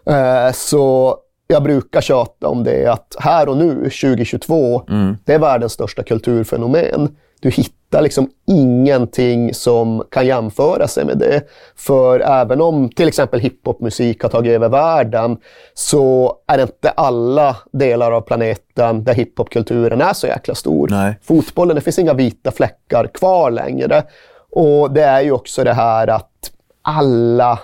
[0.07, 4.83] Eh, så jag brukar tjata om det, att här och nu, 2022,
[5.25, 7.17] det är världens största kulturfenomen.
[7.41, 11.43] Du hittar liksom ingenting som kan jämföra sig med det.
[11.77, 15.37] För även om till exempel hiphopmusik har tagit över världen
[15.75, 20.89] så är det inte alla delar av planeten där hiphopkulturen är så jäkla stor.
[20.91, 21.19] Nej.
[21.23, 24.03] Fotbollen, det finns inga vita fläckar kvar längre.
[24.53, 26.51] Och det är ju också det här att
[26.83, 27.59] alla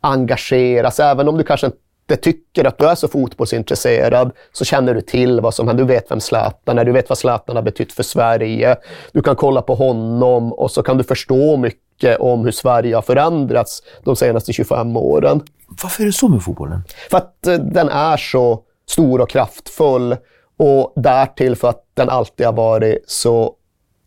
[0.00, 1.00] engageras.
[1.00, 5.40] Även om du kanske inte tycker att du är så fotbollsintresserad så känner du till
[5.40, 5.84] vad som händer.
[5.84, 8.76] Du vet vem Zlatan är, du vet vad Zlatan har betytt för Sverige.
[9.12, 13.02] Du kan kolla på honom och så kan du förstå mycket om hur Sverige har
[13.02, 15.42] förändrats de senaste 25 åren.
[15.82, 16.82] Varför är det så med fotbollen?
[17.10, 20.16] För att eh, den är så stor och kraftfull
[20.58, 23.54] och därtill för att den alltid har varit så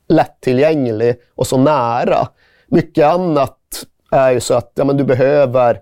[0.10, 2.28] lättillgänglig och så nära.
[2.68, 3.58] Mycket annat
[4.12, 5.80] är ju så att ja, men du behöver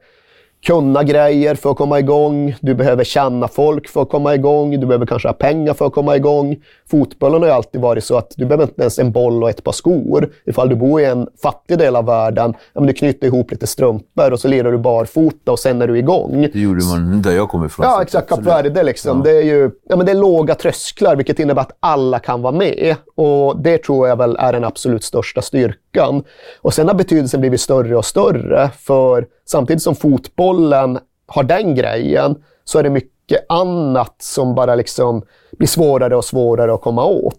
[0.67, 2.55] kunna grejer för att komma igång.
[2.61, 4.79] Du behöver känna folk för att komma igång.
[4.79, 6.55] Du behöver kanske ha pengar för att komma igång.
[6.91, 9.63] Fotbollen har ju alltid varit så att du behöver inte ens en boll och ett
[9.63, 10.29] par skor.
[10.45, 13.67] Ifall du bor i en fattig del av världen, ja, men du knyter ihop lite
[13.67, 16.49] strumpor och så lirar du barfota och sen är du igång.
[16.53, 17.85] Det gjorde man där jag kommer ifrån.
[17.85, 18.29] Ja, exakt.
[18.29, 19.17] Kap Verde liksom.
[19.17, 19.23] Ja.
[19.23, 22.53] Det, är ju, ja, men det är låga trösklar, vilket innebär att alla kan vara
[22.53, 22.95] med.
[23.15, 25.86] Och Det tror jag väl är den absolut största styrkan.
[26.61, 28.69] Och Sen har betydelsen blivit större och större.
[28.77, 35.21] För samtidigt som fotbollen har den grejen, så är det mycket annat som bara liksom
[35.57, 37.35] blir svårare och svårare att komma åt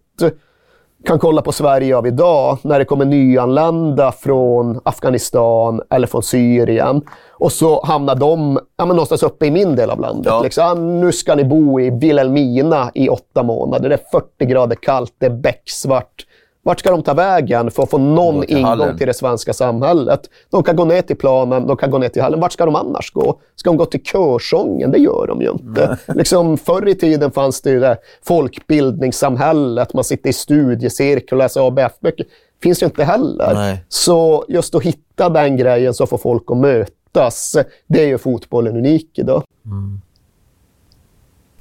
[1.04, 7.02] kan kolla på Sverige av idag när det kommer nyanlända från Afghanistan eller från Syrien.
[7.32, 10.26] Och så hamnar de ja, men någonstans uppe i min del av landet.
[10.26, 10.42] Ja.
[10.42, 11.00] Liksom.
[11.00, 13.88] Nu ska ni bo i Vilhelmina i åtta månader.
[13.88, 16.26] Det är 40 grader kallt, det är becksvart.
[16.68, 18.98] Vart ska de ta vägen för att få någon till ingång hallen.
[18.98, 20.20] till det svenska samhället?
[20.50, 22.40] De kan gå ner till planen, de kan gå ner till hallen.
[22.40, 23.40] Vart ska de annars gå?
[23.56, 24.90] Ska de gå till körsången?
[24.90, 25.98] Det gör de ju inte.
[26.14, 29.94] liksom, förr i tiden fanns det ju det folkbildningssamhället.
[29.94, 32.26] Man sitter i studiecirkel och läser ABF-böcker.
[32.62, 33.54] finns ju inte heller.
[33.54, 33.84] Nej.
[33.88, 38.76] Så just att hitta den grejen så får folk att mötas, det är ju fotbollen
[38.76, 39.42] unik idag.
[39.64, 40.00] Mm.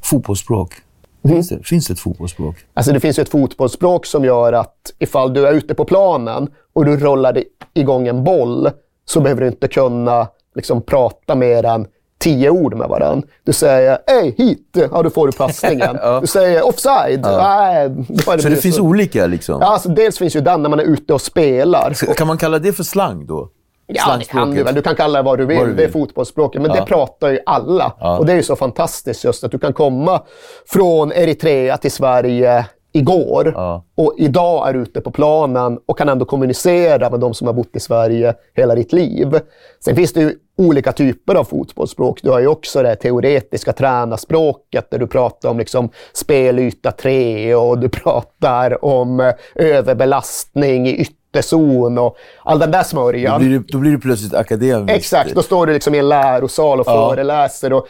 [0.01, 0.73] Fotbollsspråk.
[1.23, 2.55] Finns det, finns det ett fotbollsspråk?
[2.73, 6.85] Alltså det finns ett fotbollsspråk som gör att ifall du är ute på planen och
[6.85, 8.69] du rullar igång en boll
[9.05, 11.87] så behöver du inte kunna liksom, prata mer än
[12.19, 13.27] tio ord med varandra.
[13.43, 15.97] Du säger ”Ey, hit!” ja, då får du passningen.
[16.01, 16.19] ja.
[16.21, 17.19] Du säger ”offside”.
[17.23, 17.37] Ja.
[17.37, 18.83] Nej, då det så det finns så.
[18.83, 19.61] olika liksom?
[19.61, 22.13] Ja, alltså, dels finns ju den när man är ute och spelar.
[22.13, 23.49] Kan man kalla det för slang då?
[23.87, 24.75] Ja, det kan du väl.
[24.75, 25.57] Du kan kalla det vad du vill.
[25.57, 25.77] Vad du vill.
[25.77, 26.61] Det är fotbollsspråket.
[26.61, 26.79] Men ja.
[26.79, 27.93] det pratar ju alla.
[27.99, 28.17] Ja.
[28.17, 30.21] Och det är ju så fantastiskt just att du kan komma
[30.67, 33.85] från Eritrea till Sverige igår ja.
[33.95, 37.75] och idag är ute på planen och kan ändå kommunicera med de som har bott
[37.75, 39.39] i Sverige hela ditt liv.
[39.85, 42.19] Sen finns det ju olika typer av fotbollsspråk.
[42.23, 47.79] Du har ju också det teoretiska tränarspråket där du pratar om liksom spelyta 3 och
[47.79, 51.05] du pratar om överbelastning i
[51.37, 53.33] ytterzon och all den där smörjan.
[53.33, 54.97] Då blir, det, då blir det plötsligt akademiskt.
[54.97, 57.73] Exakt, då står du liksom i en lärosal och föreläser.
[57.73, 57.87] Och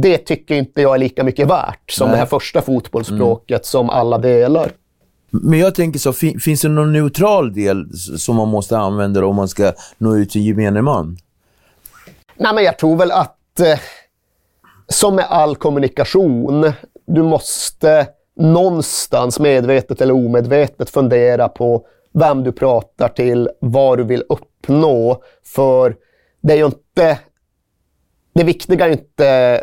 [0.00, 2.14] det tycker inte jag är lika mycket värt som Nej.
[2.14, 3.64] det här första fotbollsspråket mm.
[3.64, 4.70] som alla delar.
[5.30, 7.86] Men jag tänker så, finns det någon neutral del
[8.18, 11.16] som man måste använda om man ska nå ut till gemene man?
[12.36, 13.78] Nej, men jag tror väl att, eh,
[14.88, 16.72] som med all kommunikation,
[17.06, 21.86] du måste någonstans medvetet eller omedvetet fundera på
[22.18, 25.22] vem du pratar till, vad du vill uppnå.
[25.44, 25.96] För
[26.40, 27.18] det är ju inte...
[28.34, 29.60] Det viktiga är inte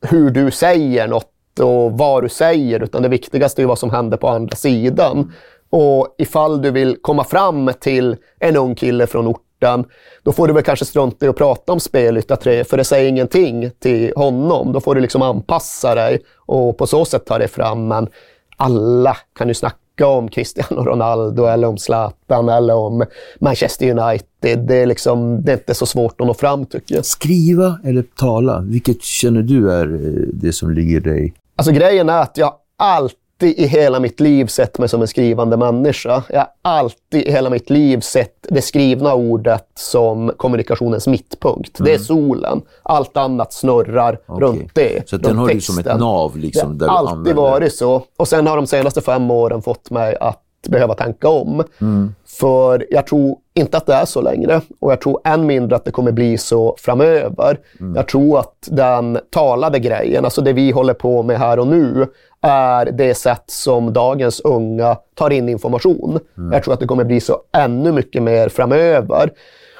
[0.00, 4.16] hur du säger något och vad du säger, utan det viktigaste är vad som händer
[4.16, 5.32] på andra sidan.
[5.70, 9.84] Och ifall du vill komma fram till en ung kille från orten,
[10.22, 13.08] då får du väl kanske strunta i att prata om spelyta 3, för det säger
[13.08, 14.72] ingenting till honom.
[14.72, 17.88] Då får du liksom anpassa dig och på så sätt ta dig fram.
[17.88, 18.08] Men
[18.56, 23.04] alla kan ju snacka om Cristiano Ronaldo eller om Zlatan eller om
[23.40, 24.58] Manchester United.
[24.66, 27.04] Det är, liksom, det är inte så svårt att nå fram tycker jag.
[27.04, 31.34] Skriva eller tala, vilket känner du är eh, det som ligger dig?
[31.56, 35.56] Alltså grejen är att jag alltid i hela mitt liv sett mig som en skrivande
[35.56, 36.22] människa.
[36.28, 41.80] Jag har alltid i hela mitt liv sett det skrivna ordet som kommunikationens mittpunkt.
[41.80, 41.84] Mm.
[41.84, 42.04] Det är mm.
[42.04, 42.62] solen.
[42.82, 44.48] Allt annat snurrar okay.
[44.48, 45.08] runt det.
[45.08, 46.36] Så den har du som ett nav?
[46.36, 47.42] Liksom, det har alltid använder.
[47.42, 48.02] varit så.
[48.16, 51.64] Och sen har de senaste fem åren fått mig att behöva tänka om.
[51.80, 52.14] Mm.
[52.26, 55.84] För jag tror inte att det är så längre och jag tror än mindre att
[55.84, 57.58] det kommer bli så framöver.
[57.80, 57.96] Mm.
[57.96, 62.06] Jag tror att den talade grejen, alltså det vi håller på med här och nu,
[62.40, 66.18] är det sätt som dagens unga tar in information.
[66.36, 66.52] Mm.
[66.52, 69.30] Jag tror att det kommer bli så ännu mycket mer framöver.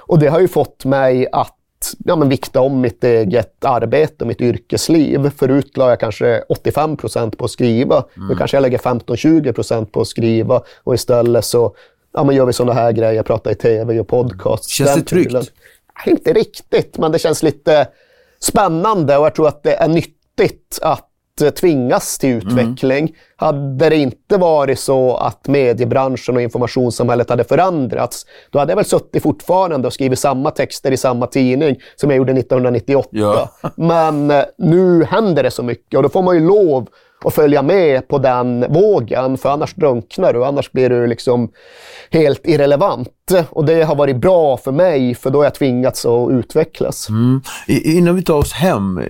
[0.06, 1.52] Och det har ju fått mig att
[1.98, 5.30] ja, men vikta om mitt eget arbete och mitt yrkesliv.
[5.36, 8.04] Förut la jag kanske 85 procent på att skriva.
[8.16, 8.28] Mm.
[8.28, 11.74] Nu kanske jag lägger 15-20 procent på att skriva och istället så
[12.16, 14.68] ja, men gör vi sådana här grejer, pratar i tv och podcast.
[14.68, 15.30] Känns det tryggt?
[15.30, 15.44] Tiden.
[16.06, 17.88] Inte riktigt, men det känns lite
[18.40, 22.46] spännande och jag tror att det är nyttigt att Eh, tvingas till mm.
[22.46, 22.98] utveckling.
[22.98, 23.12] Mm.
[23.36, 28.84] Hade det inte varit så att mediebranschen och informationssamhället hade förändrats, då hade jag väl
[28.84, 33.08] suttit fortfarande och skrivit samma texter i samma tidning som jag gjorde 1998.
[33.12, 33.50] Ja.
[33.76, 36.88] Men eh, nu händer det så mycket och då får man ju lov
[37.24, 40.44] och följa med på den vågen, för annars drunknar du.
[40.44, 41.48] Annars blir du liksom
[42.10, 43.08] helt irrelevant.
[43.50, 47.08] Och det har varit bra för mig, för då har jag tvingats att utvecklas.
[47.08, 47.40] Mm.
[47.68, 49.02] Innan vi tar oss hem,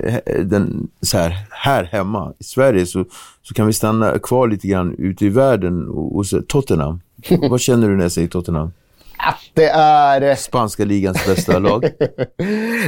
[0.45, 3.05] den, så här, här hemma i Sverige, så,
[3.43, 7.01] så kan vi stanna kvar lite grann ute i världen hos Tottenham.
[7.51, 8.73] Vad känner du när jag säger Tottenham?
[9.19, 10.35] Att det är...
[10.35, 11.85] Spanska ligans bästa lag?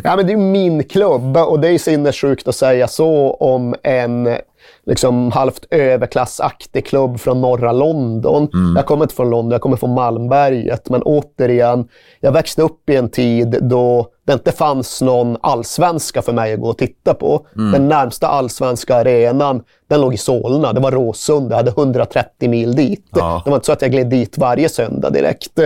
[0.04, 4.38] ja, men det är min klubb och det är sinnessjukt att säga så om en
[4.88, 8.48] liksom halvt överklassaktig klubb från norra London.
[8.54, 8.76] Mm.
[8.76, 10.90] Jag kommer inte från London, jag kommer från Malmberget.
[10.90, 11.88] Men återigen,
[12.20, 16.60] jag växte upp i en tid då det inte fanns någon allsvenska för mig att
[16.60, 17.46] gå och titta på.
[17.56, 17.72] Mm.
[17.72, 20.72] Den närmsta allsvenska arenan, den låg i Solna.
[20.72, 21.50] Det var Råsunda.
[21.50, 23.06] Jag hade 130 mil dit.
[23.10, 23.42] Ja.
[23.44, 25.60] Det var inte så att jag gled dit varje söndag direkt.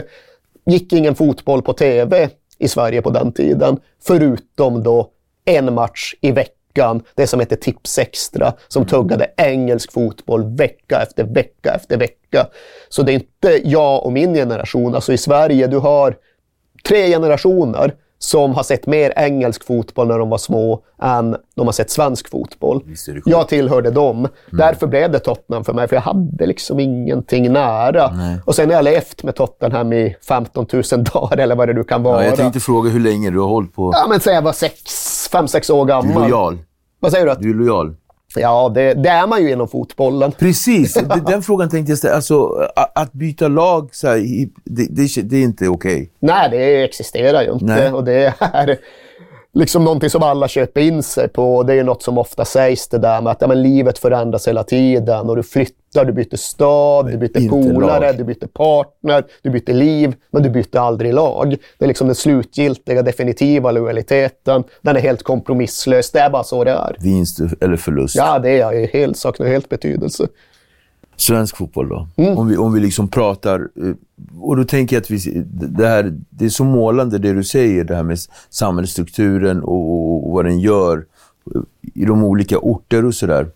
[0.66, 5.08] gick ingen fotboll på tv i Sverige på den tiden, förutom då
[5.44, 7.02] en match i veckan veckan.
[7.14, 12.46] Det som heter Tips Extra som tuggade engelsk fotboll vecka efter vecka efter vecka.
[12.88, 14.94] Så det är inte jag och min generation.
[14.94, 16.16] Alltså i Sverige, du har
[16.88, 21.72] tre generationer som har sett mer engelsk fotboll när de var små än de har
[21.72, 22.82] sett svensk fotboll.
[23.24, 24.18] Jag tillhörde dem.
[24.18, 24.30] Mm.
[24.50, 28.10] Därför blev det Tottenham för mig, för jag hade liksom ingenting nära.
[28.10, 28.38] Nej.
[28.46, 31.84] Och sen har jag levt med Tottenham i 15 000 dagar, eller vad det nu
[31.84, 32.22] kan vara.
[32.22, 33.90] Ja, jag tänkte fråga hur länge du har hållit på...
[33.94, 36.12] Ja, men sen jag var sex, fem, sex år gammal.
[36.14, 36.58] Du är lojal.
[37.00, 37.34] Vad säger du?
[37.40, 37.94] Du är lojal.
[38.36, 40.32] Ja, det, det, är man ju inom fotbollen.
[40.32, 40.94] Precis,
[41.26, 42.14] den frågan tänkte jag ställa.
[42.14, 44.16] Alltså, att byta lag, så här,
[44.64, 45.94] det, det, det, är inte okej.
[45.94, 46.08] Okay.
[46.20, 47.64] Nej, det existerar ju inte.
[47.64, 47.92] Nej.
[47.92, 48.78] Och det är
[49.54, 51.62] liksom någonting som alla köper in sig på.
[51.62, 54.64] Det är något som ofta sägs det där med att ja, men livet förändras hela
[54.64, 59.72] tiden och du flyttar, du byter stad, du byter polare, du byter partner, du byter
[59.72, 61.56] liv, men du byter aldrig lag.
[61.78, 64.64] Det är liksom den slutgiltiga, definitiva lojaliteten.
[64.82, 66.10] Den är helt kompromisslös.
[66.10, 66.96] Det är bara så det är.
[67.00, 68.16] Vinst eller förlust?
[68.16, 70.28] Ja, det är helt, saknar helt betydelse.
[71.16, 72.08] Svensk fotboll då?
[72.16, 72.38] Mm.
[72.38, 73.60] Om, vi, om vi liksom pratar...
[73.60, 73.94] Eh,
[74.40, 77.84] och då tänker jag att vi, det, här, det är så målande det du säger,
[77.84, 78.18] det här med
[78.50, 81.04] samhällsstrukturen och, och, och vad den gör
[81.54, 81.62] eh,
[81.94, 83.46] i de olika orter och sådär.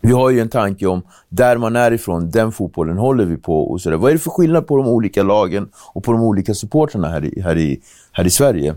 [0.00, 3.70] Vi har ju en tanke om där man är ifrån, den fotbollen håller vi på
[3.70, 3.96] och sådär.
[3.96, 7.24] Vad är det för skillnad på de olika lagen och på de olika supportrarna här
[7.24, 7.80] i, här i,
[8.12, 8.74] här i Sverige?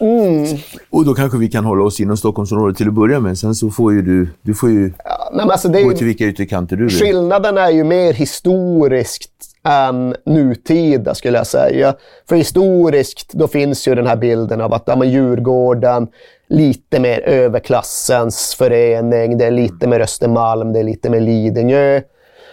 [0.00, 0.58] Mm.
[0.90, 3.38] Och då kanske vi kan hålla oss inom Stockholmsområdet till att börja med.
[3.38, 6.76] Sen så får ju du, du får ju ja, nej, alltså gå till vilka ytterkanter
[6.76, 6.98] du vill.
[6.98, 9.30] Skillnaden är ju mer historiskt
[9.66, 11.94] än nutida skulle jag säga.
[12.28, 16.08] För historiskt, då finns ju den här bilden av att ja, men Djurgården,
[16.48, 22.00] lite mer överklassens förening, det är lite mer Östermalm, det är lite mer Lidingö.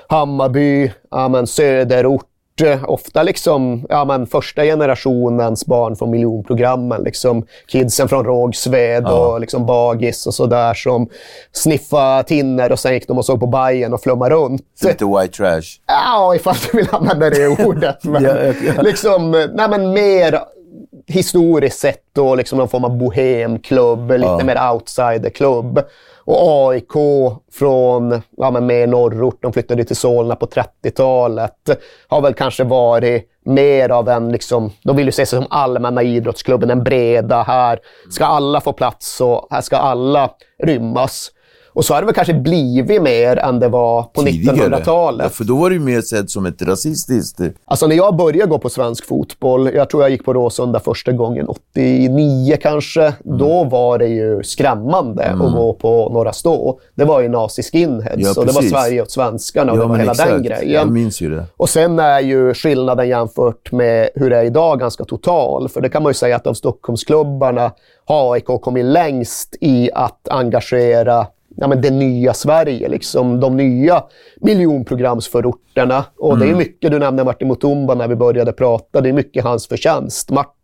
[0.08, 2.26] Hammarby, ja, men söderort,
[2.86, 7.04] ofta liksom, ja, men första generationens barn från miljonprogrammen.
[7.04, 9.28] Liksom kidsen från Rågsved ja.
[9.28, 11.10] och liksom Bagis och sådär som
[11.52, 14.62] sniffade tinner och sen gick de och såg på Bajen och flummade runt.
[14.84, 15.80] Lite white trash.
[15.88, 18.04] Ja, ifall du vill använda det ordet.
[18.04, 18.82] Men, ja, ja.
[18.82, 20.40] Liksom, nej, men mer
[21.08, 25.84] historiskt sett då liksom någon form av bohemklubb, lite mer outsiderklubb.
[26.26, 26.94] Och AIK
[27.52, 31.70] från ja, men mer norrort, de flyttade till Solna på 30-talet,
[32.08, 36.04] har väl kanske varit mer av en, liksom, de vill ju se sig som allmänna
[36.04, 37.44] idrottsklubben, den breda.
[37.44, 40.30] Här ska alla få plats och här ska alla
[40.64, 41.32] rymmas.
[41.74, 45.24] Och så har det väl kanske blivit mer än det var på 1900-talet.
[45.24, 47.42] Ja, för då var det ju mer sett som ett rasistiskt...
[47.66, 51.12] Alltså när jag började gå på svensk fotboll, jag tror jag gick på Råsunda första
[51.12, 53.38] gången 89 kanske, mm.
[53.38, 55.42] då var det ju skrämmande mm.
[55.42, 56.80] att gå på Norra Stå.
[56.96, 59.98] Det var ju nazi-skinheads ja, och det var Sverige åt svenskarna och ja, det var
[59.98, 60.30] hela exakt.
[60.30, 60.72] den grejen.
[60.72, 61.46] Jag minns ju det.
[61.58, 65.70] Och sen är ju skillnaden jämfört med hur det är idag ganska total.
[65.70, 67.72] För det kan man ju säga att av Stockholmsklubbarna
[68.06, 74.04] har AIK kommit längst i att engagera ja, men det nya Sverige, liksom, de nya
[74.42, 76.06] miljonprogramsförorterna.
[76.18, 76.40] Och mm.
[76.40, 76.58] det är mm.
[76.58, 80.32] mycket, du nämnde Martin Mutumba när vi började prata, det är mycket hans förtjänst.
[80.32, 80.63] Martin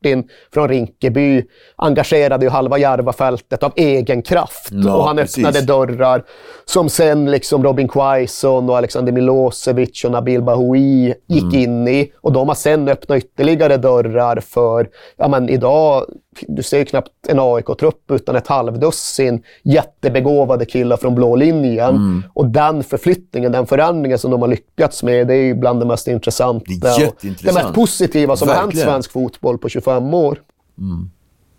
[0.53, 1.43] från Rinkeby
[1.75, 5.45] engagerade ju halva Järvafältet av egen kraft ja, och han precis.
[5.45, 6.23] öppnade dörrar
[6.65, 11.55] som sen liksom Robin Quaison och Alexander Milosevic och Nabil Bahoui gick mm.
[11.55, 12.12] in i.
[12.21, 16.05] Och de har sen öppnat ytterligare dörrar för, ja men idag
[16.47, 21.89] du ser ju knappt en AIK-trupp utan ett halvdussin jättebegåvade killar från blå linjen.
[21.89, 22.23] Mm.
[22.33, 25.85] Och den förflyttningen, den förändringen som de har lyckats med, det är ju bland det
[25.85, 26.65] mest intressanta.
[26.67, 27.13] Det.
[27.21, 30.41] Det mest positiva som har hänt svensk fotboll på 25 år.
[30.78, 31.10] Mm.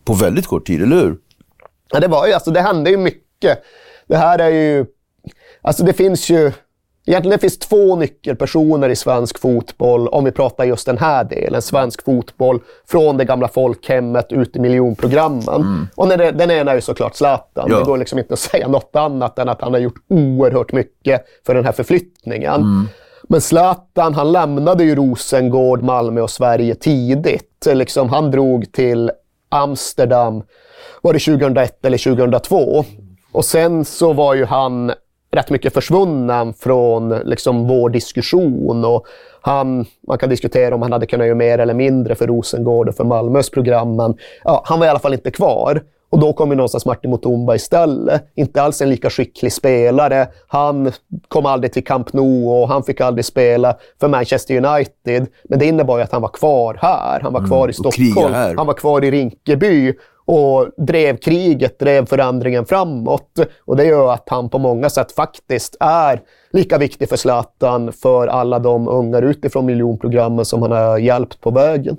[0.04, 1.16] På väldigt kort tid, eller hur?
[1.92, 3.62] Ja, det var ju, alltså det hände ju mycket.
[4.06, 4.86] Det här är ju...
[5.62, 6.52] Alltså det finns ju
[7.06, 11.62] Egentligen det finns två nyckelpersoner i svensk fotboll, om vi pratar just den här delen.
[11.62, 15.48] Svensk fotboll från det gamla folkhemmet ut i miljonprogrammen.
[15.48, 15.88] Mm.
[15.94, 17.66] Och det, den ena är ju såklart Zlatan.
[17.70, 17.78] Ja.
[17.78, 21.24] Det går liksom inte att säga något annat än att han har gjort oerhört mycket
[21.46, 22.54] för den här förflyttningen.
[22.54, 22.88] Mm.
[23.32, 27.66] Men Zlatan, han lämnade ju Rosengård, Malmö och Sverige tidigt.
[27.66, 29.10] Eh, liksom, han drog till
[29.48, 30.42] Amsterdam,
[31.02, 32.84] var det 2001 eller 2002?
[33.32, 34.92] Och sen så var ju han
[35.32, 38.84] rätt mycket försvunnen från liksom, vår diskussion.
[38.84, 39.06] Och
[39.40, 42.94] han, man kan diskutera om han hade kunnat göra mer eller mindre för Rosengård och
[42.94, 45.82] för Malmös program, men ja, han var i alla fall inte kvar.
[46.10, 48.30] Och då kom ju någonstans Martin Mutumba istället.
[48.34, 50.28] Inte alls en lika skicklig spelare.
[50.48, 50.92] Han
[51.28, 55.26] kom aldrig till Camp Nou och han fick aldrig spela för Manchester United.
[55.48, 57.20] Men det innebar ju att han var kvar här.
[57.20, 58.34] Han var kvar Mm, i Stockholm.
[58.56, 59.92] Han var kvar i Rinkeby
[60.24, 63.38] och drev kriget, drev förändringen framåt.
[63.64, 66.20] Och det gör att han på många sätt faktiskt är
[66.52, 71.50] lika viktig för Zlatan för alla de ungar utifrån miljonprogrammen som han har hjälpt på
[71.50, 71.96] vägen.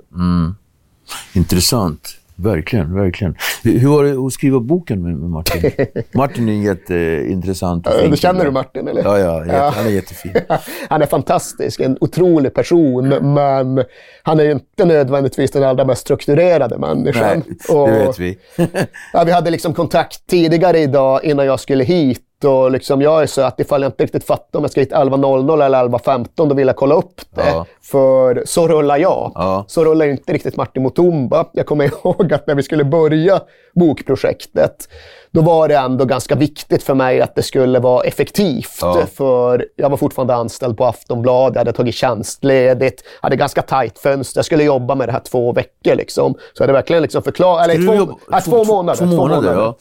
[1.34, 2.08] Intressant.
[2.36, 3.36] Verkligen, verkligen.
[3.62, 5.70] Hur, var det att skriva boken med, Martin?
[6.14, 7.86] Martin är jätteintressant.
[7.86, 9.02] och fin känner du Martin, eller?
[9.02, 10.32] Ja, ja, jätte, han är jättefin.
[10.88, 13.84] Han är fantastisk, en otrolig person, men
[14.22, 17.42] han är inte nödvändigtvis den allra mest strukturerade människan.
[17.46, 18.38] Nej, det vet vi.
[19.12, 22.22] Ja, vi hade liksom kontakt tidigare idag innan jag skulle hit.
[22.44, 24.92] Och liksom jag är så att ifall jag inte riktigt fattar om jag ska hit
[24.92, 27.48] 11.00 eller 11.15, då vill jag kolla upp det.
[27.48, 27.66] Ja.
[27.82, 29.32] För så rullar jag.
[29.34, 29.64] Ja.
[29.68, 31.44] Så rullar inte riktigt Martin Mutumba.
[31.52, 33.40] Jag kommer ihåg att när vi skulle börja
[33.74, 34.88] bokprojektet,
[35.30, 38.78] då var det ändå ganska viktigt för mig att det skulle vara effektivt.
[38.80, 39.02] Ja.
[39.16, 44.38] För jag var fortfarande anställd på Aftonbladet, jag hade tagit tjänstledigt, hade ganska tajt fönster.
[44.38, 45.94] Jag skulle jobba med det här två veckor.
[45.94, 46.34] Liksom.
[46.34, 47.64] Så jag hade verkligen liksom förklarat...
[47.68, 48.98] Eller två, jobba- nej, två, två- månader.
[48.98, 49.74] två månader, ja.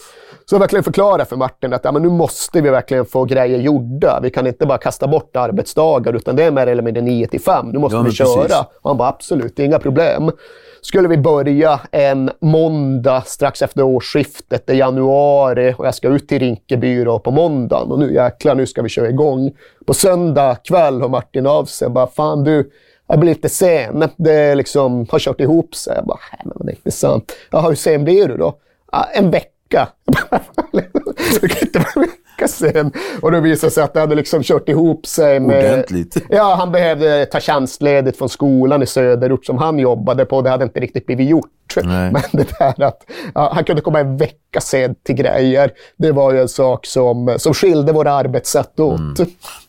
[0.52, 3.60] Så jag verkligen förklara för Martin att ja, men nu måste vi verkligen få grejer
[3.60, 4.20] gjorda.
[4.24, 7.42] Vi kan inte bara kasta bort arbetsdagar, utan det är mer eller mindre 9 till
[7.42, 7.68] 5.
[7.70, 8.28] Nu måste Ja, vi köra.
[8.44, 8.58] precis.
[8.82, 10.32] Och han bara absolut, inga problem.
[10.82, 16.28] Skulle vi börja en måndag strax efter årsskiftet, det är januari och jag ska ut
[16.28, 19.52] till Rinkeby då på måndagen och nu jäklar, nu ska vi köra igång.
[19.86, 22.72] På söndag kväll har Martin av sig bara, fan du,
[23.08, 24.10] jag blir lite sen.
[24.18, 25.96] Det liksom har kört ihop sig.
[25.96, 27.32] Jag bara, nej men det är inte sant.
[27.52, 28.54] Jaha, hur sen blir du då?
[28.92, 29.48] "Ja, En vecka.
[31.42, 32.92] det kan inte vara en vecka sen.
[33.22, 35.74] Och då visade det sig att det hade liksom kört ihop sig med...
[35.74, 36.18] Ordentligt.
[36.30, 40.42] Ja, han behövde ta tjänstledigt från skolan i söderort som han jobbade på.
[40.42, 41.76] Det hade inte riktigt blivit gjort.
[41.84, 42.12] Nej.
[42.12, 46.34] Men det där att ja, han kunde komma en vecka sent till grejer, det var
[46.34, 49.00] ju en sak som, som skilde våra arbetssätt åt.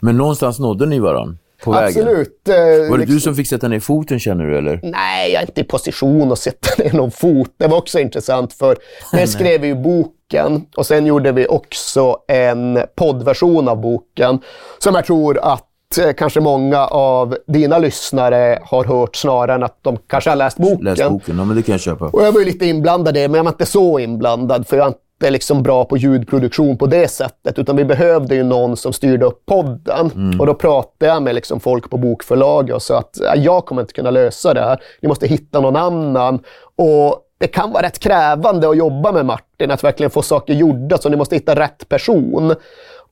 [0.01, 2.03] Men någonstans nådde ni varandra på vägen.
[2.09, 2.49] Absolut.
[2.49, 4.81] eh, Var det liksom- du som fick sätta ner foten känner du eller?
[4.83, 7.51] Nej, jag är inte i position att sätta ner någon fot.
[7.59, 8.77] Det var också intressant för
[9.13, 14.39] där skrev vi ju boken och sen gjorde vi också en poddversion av boken
[14.79, 19.79] som jag tror att eh, kanske många av dina lyssnare har hört snarare än att
[19.83, 20.85] de kanske har läst boken.
[20.85, 22.05] Läs boken, ja, men det kan jag köpa.
[22.05, 24.77] Och jag var ju lite inblandad i det, men jag var inte så inblandad för
[24.77, 27.59] jag inte liksom bra på ljudproduktion på det sättet.
[27.59, 30.11] Utan vi behövde ju någon som styrde upp podden.
[30.41, 33.83] Och då pratade jag med liksom folk på bokförlaget och sa att "Ja, jag kommer
[33.83, 34.81] inte kunna lösa det här.
[35.03, 36.39] Ni måste hitta någon annan.
[36.77, 40.99] Och det kan vara rätt krävande att jobba med Martin, att verkligen få saker gjorda.
[40.99, 42.55] Så ni måste hitta rätt person.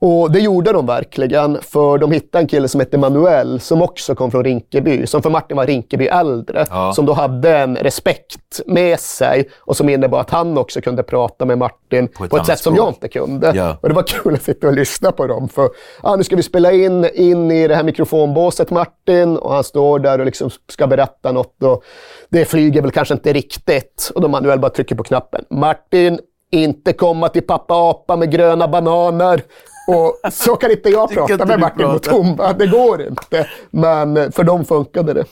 [0.02, 4.14] Och det gjorde de verkligen, för de hittade en kille som hette Manuel som också
[4.14, 6.92] kom från Rinkeby, som för Martin var Rinkeby äldre, Ja.
[6.92, 11.44] som då hade en respekt med sig och som innebar att han också kunde prata
[11.44, 12.86] med Martin på ett, annat sätt som språk.
[12.86, 13.52] jag inte kunde.
[13.54, 13.76] Ja.
[13.80, 15.68] Och det var kul att sitta och lyssna på dem, för
[16.02, 19.98] ah, nu ska vi spela in, in i det här mikrofonbåset Martin och han står
[19.98, 21.82] där och liksom ska berätta något och
[22.28, 25.44] det flyger väl kanske inte riktigt och då Manuel bara trycker på knappen.
[25.50, 26.18] Martin,
[26.52, 29.42] inte komma till pappa apa med gröna bananer.
[29.90, 31.86] Och så kan inte jag prata inte med Martin.
[31.86, 32.52] Mutumba.
[32.52, 33.48] Det går inte.
[33.70, 35.24] Men för dem funkade det.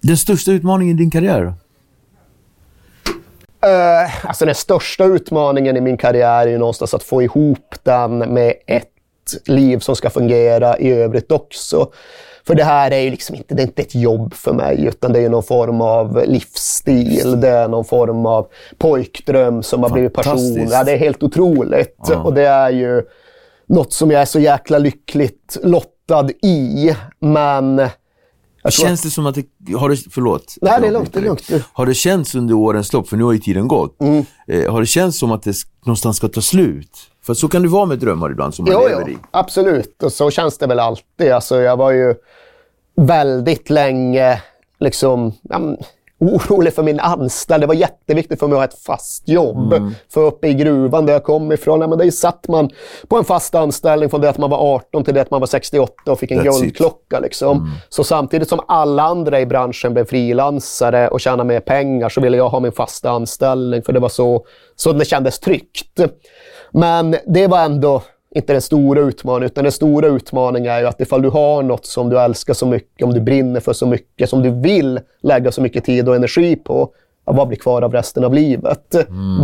[0.00, 1.54] Den största utmaningen i din karriär?
[3.64, 8.18] Eh, alltså den största utmaningen i min karriär är ju någonstans att få ihop den
[8.18, 8.92] med ett
[9.46, 11.90] liv som ska fungera i övrigt också.
[12.46, 15.12] För det här är ju liksom inte, det är inte ett jobb för mig, utan
[15.12, 17.40] det är ju någon form av livsstil.
[17.40, 18.46] Det är någon form av
[18.78, 20.32] pojkdröm som har blivit person.
[20.32, 20.72] Fantastiskt.
[20.72, 21.96] Ja, det är helt otroligt.
[22.08, 22.22] Ja.
[22.22, 23.02] Och det är ju
[23.68, 26.94] något som jag är så jäkla lyckligt lottad i.
[27.20, 27.88] Men...
[28.68, 29.72] Känns det som att det...
[29.74, 30.54] Har det, förlåt.
[30.60, 31.50] Nej, det är lugnt, det är lugnt.
[31.50, 31.62] Mm.
[31.72, 33.96] Har det känts under årens lopp, för nu har ju tiden gått,
[34.48, 36.90] eh, har det känts som att det någonstans ska ta slut?
[37.22, 39.18] För så kan det vara med drömmar ibland som man Jo, lever jo, i.
[39.30, 40.02] absolut.
[40.02, 41.32] Och så känns det väl alltid.
[41.32, 42.14] Alltså, jag var ju
[42.96, 44.42] väldigt länge
[44.80, 45.76] liksom, ja,
[46.20, 47.60] orolig för min anställning.
[47.60, 49.72] Det var jätteviktigt för mig att ha ett fast jobb.
[49.72, 49.94] Mm.
[50.12, 52.70] För uppe i gruvan där jag kom ifrån, ja, men där satt man
[53.08, 55.46] på en fast anställning från det att man var 18 till det att man var
[55.46, 57.20] 68 och fick en That's guldklocka.
[57.20, 57.72] Liksom.
[57.88, 62.36] Så samtidigt som alla andra i branschen blev frilansare och tjänade mer pengar så ville
[62.36, 64.46] jag ha min fasta anställning för det var så,
[64.76, 66.00] så det kändes tryggt.
[66.70, 68.02] Men det var ändå
[68.34, 71.86] inte den stora utmaningen, utan den stora utmaningen är ju att ifall du har något
[71.86, 75.52] som du älskar så mycket, om du brinner för så mycket, som du vill lägga
[75.52, 76.92] så mycket tid och energi på,
[77.26, 78.94] ja, vad blir kvar av resten av livet?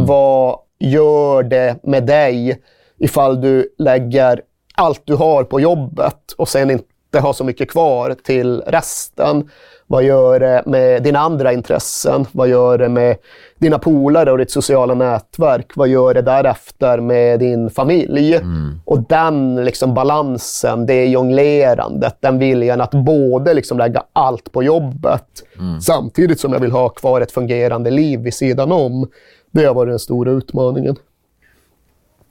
[0.07, 2.63] Vad gör det med dig
[2.99, 4.41] ifall du lägger
[4.75, 9.51] allt du har på jobbet och sen inte ha så mycket kvar till resten.
[9.93, 12.27] Vad gör det med dina andra intressen?
[12.33, 13.17] Vad gör det med
[13.59, 15.73] dina polare och ditt sociala nätverk?
[15.75, 18.35] Vad gör det därefter med din familj?
[18.35, 18.81] Mm.
[18.85, 25.43] Och den liksom balansen, det jonglerandet, den viljan att både liksom lägga allt på jobbet
[25.59, 25.81] mm.
[25.81, 29.09] samtidigt som jag vill ha kvar ett fungerande liv vid sidan om.
[29.51, 30.97] Det har varit den stora utmaningen.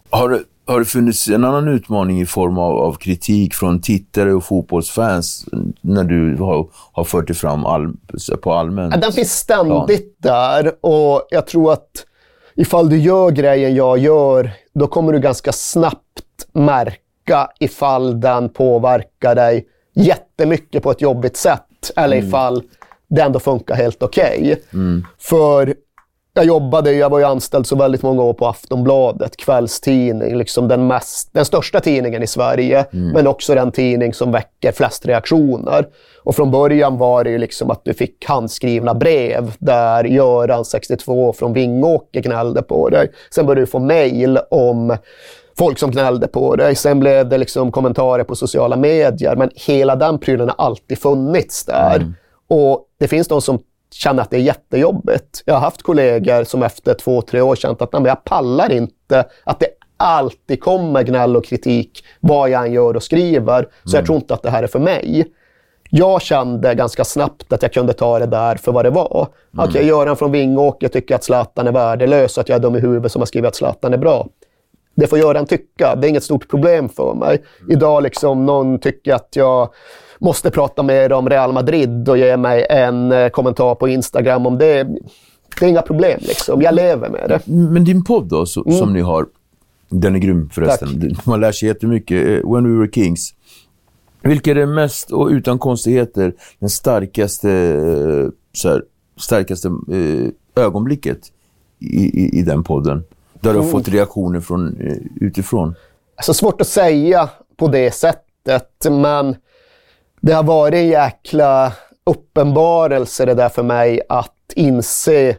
[0.10, 4.34] Har du har det funnits en annan utmaning i form av, av kritik från tittare
[4.34, 5.46] och fotbollsfans
[5.82, 7.94] när du har, har fört dig fram all,
[8.42, 10.34] på allmänt Den finns ständigt plan.
[10.34, 12.06] där och jag tror att
[12.56, 19.36] ifall du gör grejen jag gör, då kommer du ganska snabbt märka ifall den påverkar
[19.36, 22.28] dig jättemycket på ett jobbigt sätt eller mm.
[22.28, 22.64] ifall
[23.08, 24.40] det ändå funkar helt okej.
[24.40, 24.56] Okay.
[24.74, 25.06] Mm.
[25.20, 25.76] För
[26.34, 30.88] jag jobbade, jag var ju anställd så väldigt många år på Aftonbladet, kvällstidning, liksom den,
[30.88, 33.12] mest, den största tidningen i Sverige, mm.
[33.12, 35.88] men också den tidning som väcker flest reaktioner.
[36.24, 41.34] Och från början var det ju liksom att du fick handskrivna brev där Göran, 62,
[41.34, 43.12] från Vingåker gnällde på dig.
[43.30, 44.98] Sen började du få mejl om
[45.58, 46.76] folk som gnällde på dig.
[46.76, 51.66] Sen blev det liksom kommentarer på sociala medier, men hela den prylen har alltid funnits
[51.66, 51.96] där.
[51.96, 52.14] Mm.
[52.48, 53.60] Och det finns de som
[53.94, 55.44] känner att det är jättejobbigt.
[55.46, 59.26] Jag har haft kollegor som efter två, tre år känt att nej, jag pallar inte
[59.44, 59.68] att det
[59.98, 63.68] alltid kommer gnäll och kritik vad jag än gör och skriver.
[63.84, 64.00] Så mm.
[64.00, 65.32] jag tror inte att det här är för mig.
[65.90, 69.28] Jag kände ganska snabbt att jag kunde ta det där för vad det var.
[69.54, 69.70] Mm.
[69.70, 72.80] Okej, Göran från Vingåker tycker att Zlatan är värdelös och att jag är dum i
[72.80, 74.28] huvudet som har skrivit att Zlatan är bra.
[74.96, 75.96] Det får Göran tycka.
[75.96, 77.44] Det är inget stort problem för mig.
[77.70, 79.70] Idag liksom någon tycker att jag
[80.22, 84.58] måste prata mer om Real Madrid och ge mig en eh, kommentar på Instagram om
[84.58, 84.84] det.
[85.60, 86.20] Det är inga problem.
[86.22, 86.62] Liksom.
[86.62, 87.40] Jag lever med det.
[87.48, 88.78] Men din podd då, så, mm.
[88.78, 89.26] som ni har,
[89.90, 91.16] den är grym förresten.
[91.16, 91.26] Tack.
[91.26, 92.28] Man lär sig jättemycket.
[92.28, 93.34] Eh, When We Were Kings.
[94.22, 98.84] Vilket är det mest, och utan konstigheter, den starkaste, eh, så här,
[99.20, 99.72] starkaste
[100.56, 101.20] ögonblicket
[101.80, 103.04] i, i, i, den podden?
[103.34, 103.72] Där du har mm.
[103.72, 104.78] fått reaktioner från,
[105.22, 105.76] utifrån.
[106.16, 109.36] Alltså svårt att säga på det sättet, men
[110.22, 111.74] det har varit en jäkla
[112.06, 115.38] uppenbarelse det där för mig att inse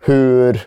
[0.00, 0.62] hur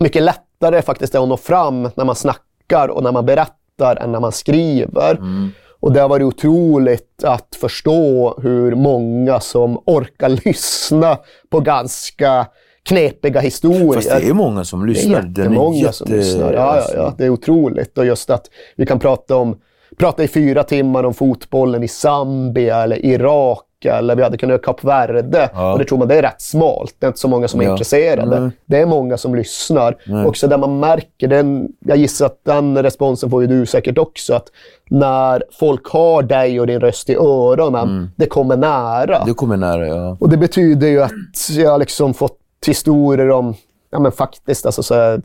[0.00, 3.96] mycket lättare det faktiskt är att nå fram när man snackar och när man berättar
[3.96, 5.10] än när man skriver.
[5.14, 5.50] Mm.
[5.80, 11.18] Och det har varit otroligt att förstå hur många som orkar lyssna
[11.50, 12.46] på ganska
[12.82, 13.92] knepiga historier.
[13.92, 15.22] Fast det är många som lyssnar.
[15.22, 15.92] Det är jättemånga jätte...
[15.92, 16.52] som lyssnar.
[16.52, 17.98] Ja, ja, ja, det är otroligt.
[17.98, 19.56] Och just att vi kan prata om
[19.98, 24.62] prata i fyra timmar om fotbollen i Zambia eller Irak eller vi hade kunnat göra
[24.62, 25.50] Kap Verde.
[25.54, 25.72] Ja.
[25.72, 26.96] Och det tror man det är rätt smalt.
[26.98, 27.70] Det är inte så många som är ja.
[27.70, 28.40] intresserade.
[28.40, 28.50] Nej.
[28.66, 29.96] Det är många som lyssnar.
[30.06, 30.26] Nej.
[30.26, 34.34] Också där man märker, den, jag gissar att den responsen får ju du säkert också,
[34.34, 34.46] att
[34.90, 38.10] när folk har dig och din röst i öronen, mm.
[38.16, 39.24] det kommer nära.
[39.24, 40.16] Det kommer nära, ja.
[40.20, 41.12] Och det betyder ju att
[41.50, 43.54] jag har liksom fått historier om,
[43.90, 45.22] ja men faktiskt, alltså så här,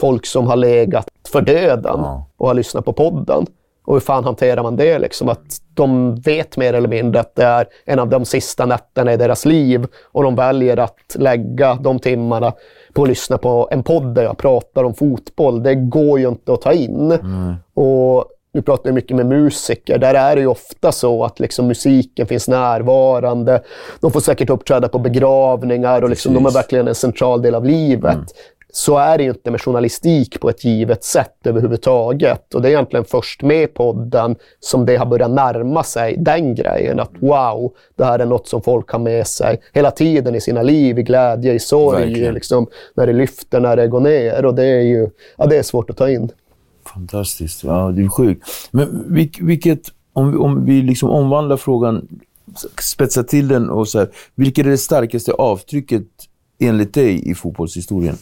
[0.00, 2.26] folk som har legat för döden ja.
[2.36, 3.46] och har lyssnat på podden.
[3.84, 4.98] Och hur fan hanterar man det?
[4.98, 5.28] Liksom?
[5.28, 9.16] Att de vet mer eller mindre att det är en av de sista nätterna i
[9.16, 12.52] deras liv och de väljer att lägga de timmarna
[12.92, 15.62] på att lyssna på en podd där jag pratar om fotboll.
[15.62, 17.12] Det går ju inte att ta in.
[17.12, 17.54] Mm.
[17.74, 19.98] Och nu pratar jag mycket med musiker.
[19.98, 23.62] Där är det ju ofta så att liksom musiken finns närvarande.
[24.00, 27.64] De får säkert uppträda på begravningar och liksom de är verkligen en central del av
[27.64, 28.14] livet.
[28.14, 28.26] Mm
[28.72, 32.54] så är det ju inte med journalistik på ett givet sätt överhuvudtaget.
[32.54, 37.00] Och det är egentligen först med podden som det har börjat närma sig den grejen.
[37.00, 40.62] Att wow, det här är något som folk har med sig hela tiden i sina
[40.62, 44.44] liv, i glädje, i sorg, liksom, när det lyfter, när det går ner.
[44.44, 46.30] Och det är ju ja, det är svårt att ta in.
[46.94, 47.64] Fantastiskt.
[47.64, 48.48] Ja, det är sjukt.
[48.70, 49.04] Men
[49.40, 49.80] vilket,
[50.12, 52.08] om vi, om vi liksom omvandlar frågan,
[52.80, 56.06] spetsar till den och så här, vilket är det starkaste avtrycket
[56.60, 58.16] enligt dig i fotbollshistorien?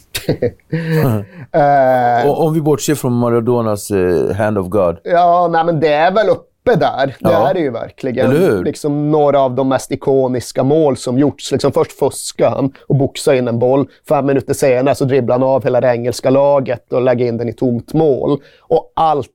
[2.28, 4.98] uh, om vi bortser från Maradonas uh, Hand of God.
[5.04, 7.06] Ja, nej, men det är väl uppe där.
[7.06, 7.50] Det ja.
[7.50, 8.60] är det ju verkligen.
[8.64, 11.52] Liksom några av de mest ikoniska mål som gjorts.
[11.52, 13.88] Liksom först fuskar han och boxar in en boll.
[14.08, 17.48] Fem minuter senare så dribblar han av hela det engelska laget och lägger in den
[17.48, 18.40] i tomt mål.
[18.60, 19.30] Och allt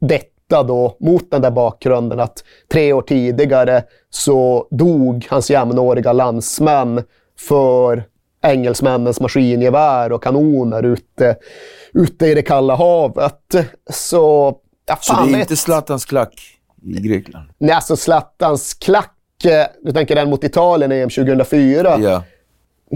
[0.00, 7.02] detta då mot den där bakgrunden att tre år tidigare så dog hans jämnåriga landsmän
[7.48, 8.04] för
[8.46, 11.36] engelsmännens maskingevär och kanoner ute,
[11.94, 13.54] ute i det kalla havet.
[13.90, 17.48] Så, ja, Så det är inte Zlatans klack i Grekland?
[17.58, 21.98] Nej, alltså Zlatans klack, eh, du tänker den mot Italien i EM 2004.
[22.00, 22.22] Ja.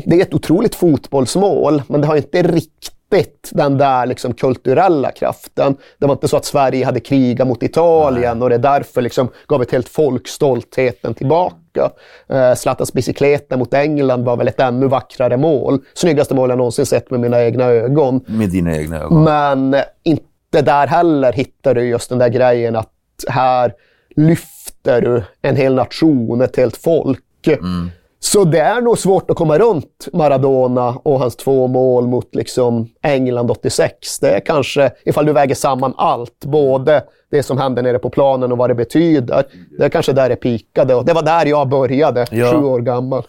[0.06, 5.76] Det är ett otroligt fotbollsmål, men det har inte riktigt den där liksom kulturella kraften.
[5.98, 8.44] Det var inte så att Sverige hade krigat mot Italien Nej.
[8.44, 11.56] och det därför liksom gav ett helt folk stoltheten tillbaka.
[11.76, 15.78] Eh, Zlatans bicykleta mot England var väl ett ännu vackrare mål.
[15.94, 18.24] Snyggaste mål jag någonsin sett med mina egna ögon.
[18.26, 19.24] Med dina egna ögon.
[19.24, 22.92] Men inte där heller hittar du just den där grejen att
[23.28, 23.72] här
[24.16, 27.46] lyfter du en hel nation, ett helt folk.
[27.46, 27.90] Mm.
[28.22, 32.88] Så det är nog svårt att komma runt Maradona och hans två mål mot liksom
[33.02, 34.18] England 86.
[34.18, 38.52] Det är kanske, ifall du väger samman allt, både det som hände nere på planen
[38.52, 39.44] och vad det betyder.
[39.78, 42.52] Det är kanske där det pikade och det var där jag började, ja.
[42.52, 43.22] sju år gammal.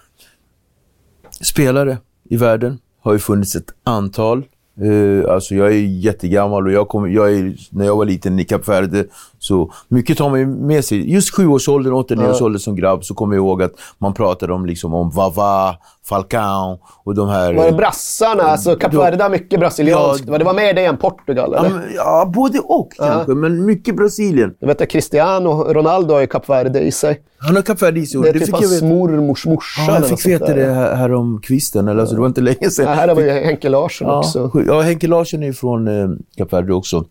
[1.41, 1.97] Spelare
[2.29, 4.43] i världen har ju funnits ett antal.
[4.81, 8.43] Uh, alltså jag är jättegammal och jag kom, jag är, när jag var liten i
[8.43, 9.05] Kap Verde
[9.41, 11.13] så mycket tar man med sig.
[11.13, 15.09] Just sjuårsåldern, åtta-nioårsåldern som grabb så kommer jag ihåg att man pratade om, liksom, om
[15.09, 15.75] Vava,
[16.05, 17.53] Falcao och de här...
[17.53, 18.43] Var det brassarna?
[18.43, 20.25] Alltså Kap Verde har mycket brasilianskt.
[20.27, 21.53] Ja, det var mer det än Portugal?
[21.53, 21.69] Eller?
[21.69, 23.07] Ja, ja, både och ja.
[23.07, 24.53] kanske, men mycket Brasilien.
[24.59, 27.21] Du vet att Cristiano Ronaldo har ju Kap Verde i sig.
[27.37, 28.21] Han har Kap Verde i sig.
[28.21, 29.81] Det är typ hans mormors morsa.
[29.87, 31.87] Ja, jag fick veta det här, här om kvisten.
[31.87, 32.85] Eller, alltså, det var inte länge sedan.
[32.85, 34.51] Ja, här var ju Henke Larsson ja, också.
[34.67, 37.05] Ja, Henke Larsson är från eh, Kap Verde också.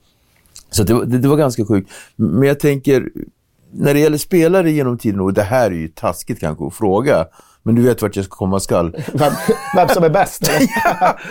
[0.71, 1.91] Så det, det, det, var ganska sjukt.
[2.17, 3.09] Men jag tänker,
[3.73, 7.27] när det gäller spelare genom tiden, och det här är ju taskigt kanske att fråga,
[7.63, 8.97] men du vet vart jag ska komma skall.
[9.13, 9.33] Vem,
[9.77, 10.51] vem som är bäst?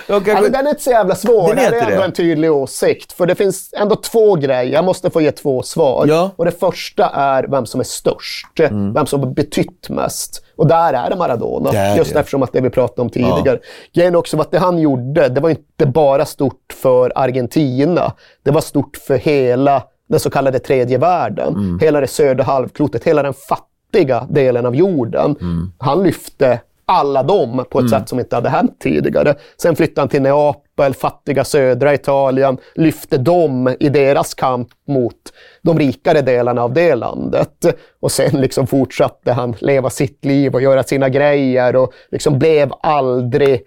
[0.08, 0.34] ja, okay.
[0.34, 1.56] alltså, den är inte så jävla svår.
[1.56, 3.14] Det är ändå en tydlig åsikt.
[3.14, 4.74] För det finns ändå två grejer.
[4.74, 6.06] Jag måste få ge två svar.
[6.08, 6.32] Ja.
[6.36, 8.60] Och Det första är vem som är störst.
[8.60, 8.94] Mm.
[8.94, 10.44] Vem som har betytt mest.
[10.56, 11.72] Och där är det Maradona.
[11.72, 12.20] Det är just det.
[12.20, 13.60] eftersom att det vi pratade om tidigare.
[13.62, 13.70] Ja.
[13.94, 18.14] Grejen också att det han gjorde, det var inte bara stort för Argentina.
[18.44, 21.54] Det var stort för hela den så kallade tredje världen.
[21.54, 21.80] Mm.
[21.80, 25.36] Hela det södra halvklotet, hela den fattiga fattiga delen av jorden.
[25.42, 25.72] Mm.
[25.78, 28.00] Han lyfte alla dem på ett mm.
[28.00, 29.36] sätt som inte hade hänt tidigare.
[29.62, 35.16] Sen flyttade han till Neapel, fattiga södra Italien, lyfte dem i deras kamp mot
[35.62, 37.66] de rikare delarna av det landet.
[38.00, 42.72] Och sen liksom fortsatte han leva sitt liv och göra sina grejer och liksom blev
[42.82, 43.62] aldrig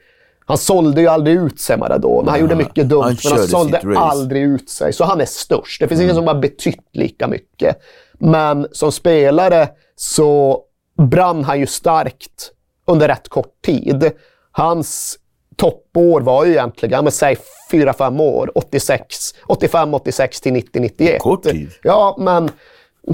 [0.47, 2.31] han sålde ju aldrig ut sig Maradona.
[2.31, 4.93] Han ja, gjorde mycket dumt, han men han sålde aldrig ut sig.
[4.93, 5.81] Så han är störst.
[5.81, 6.05] Det finns mm.
[6.05, 7.77] ingen som har betytt lika mycket.
[8.18, 10.62] Men som spelare så
[10.98, 12.50] brann han ju starkt
[12.86, 14.12] under rätt kort tid.
[14.52, 15.18] Hans
[15.56, 17.36] toppår var ju egentligen, men säg
[17.72, 21.22] 4-5 år, 86, 85, 86 till 90, 91.
[21.22, 21.70] Kort tid.
[21.82, 22.50] Ja, men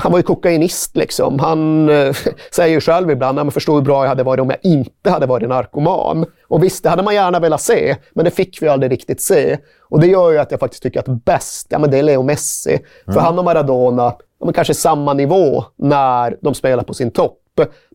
[0.00, 1.38] han var ju kokainist liksom.
[1.38, 2.16] Han äh,
[2.54, 5.26] säger ju själv ibland, men förstår hur bra jag hade varit om jag inte hade
[5.26, 6.26] varit narkoman.
[6.48, 9.58] Och visst, det hade man gärna velat se, men det fick vi aldrig riktigt se.
[9.80, 12.22] Och det gör ju att jag faktiskt tycker att bäst, ja men det är Leo
[12.22, 12.70] Messi.
[12.70, 13.14] Mm.
[13.14, 17.38] För han och Maradona, ja, kanske samma nivå när de spelar på sin topp.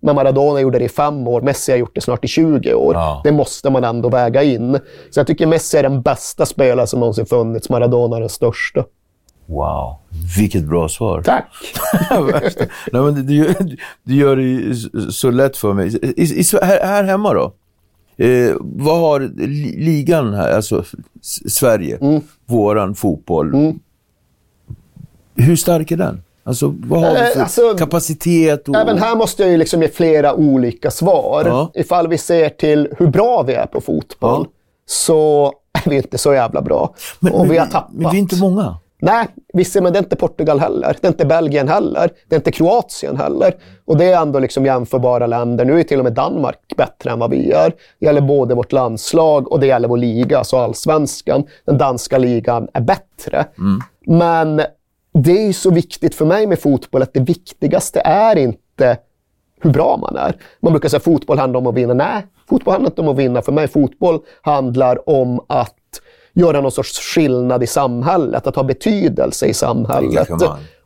[0.02, 2.94] Men Maradona gjorde det i fem år, Messi har gjort det snart i 20 år.
[2.94, 3.22] Ja.
[3.24, 4.80] Det måste man ändå väga in.
[5.10, 8.84] Så jag tycker Messi är den bästa spelare som någonsin funnits, Maradona är den största.
[9.46, 9.96] Wow,
[10.38, 11.22] vilket bra svar.
[11.22, 11.46] Tack!
[12.92, 13.56] Nej, men du,
[14.04, 14.76] du, gör det
[15.12, 15.98] så lätt för mig.
[16.18, 17.54] I, i, här, här, hemma då?
[18.18, 19.20] Eh, vad har
[19.78, 20.84] ligan här, alltså
[21.48, 22.22] Sverige, mm.
[22.46, 23.80] våran fotboll, mm.
[25.36, 26.23] hur stark är den?
[26.44, 28.70] Alltså, vad har vi för eh, alltså, kapacitet?
[28.70, 28.76] Och...
[28.76, 31.44] Även här måste jag ju liksom ge flera olika svar.
[31.46, 31.72] Ja.
[31.74, 34.52] Ifall vi ser till hur bra vi är på fotboll, ja.
[34.86, 35.54] så
[35.86, 36.96] är vi inte så jävla bra.
[37.20, 37.92] Men, och vi har tappat.
[37.94, 38.78] Men vi är inte många.
[39.04, 40.98] Nej, visst, men det är inte Portugal heller.
[41.02, 42.10] Det är inte Belgien heller.
[42.30, 43.54] Det är inte Kroatien heller.
[43.86, 45.66] Och det är ändå liksom jämförbara länder.
[45.66, 47.74] Nu är till och med Danmark bättre än vad vi är.
[48.00, 51.44] Det gäller både vårt landslag och det gäller vår liga, alltså allsvenskan.
[51.66, 53.46] Den danska ligan är bättre.
[53.58, 53.82] Mm.
[54.06, 54.62] Men
[55.14, 58.98] det är så viktigt för mig med fotboll att det viktigaste är inte
[59.62, 60.36] hur bra man är.
[60.60, 61.94] Man brukar säga att fotboll handlar om att vinna.
[61.94, 63.42] Nej, fotboll handlar inte om att vinna.
[63.42, 65.76] För mig fotboll handlar om att
[66.34, 70.30] göra någon sorts skillnad i samhället, att ha betydelse i samhället.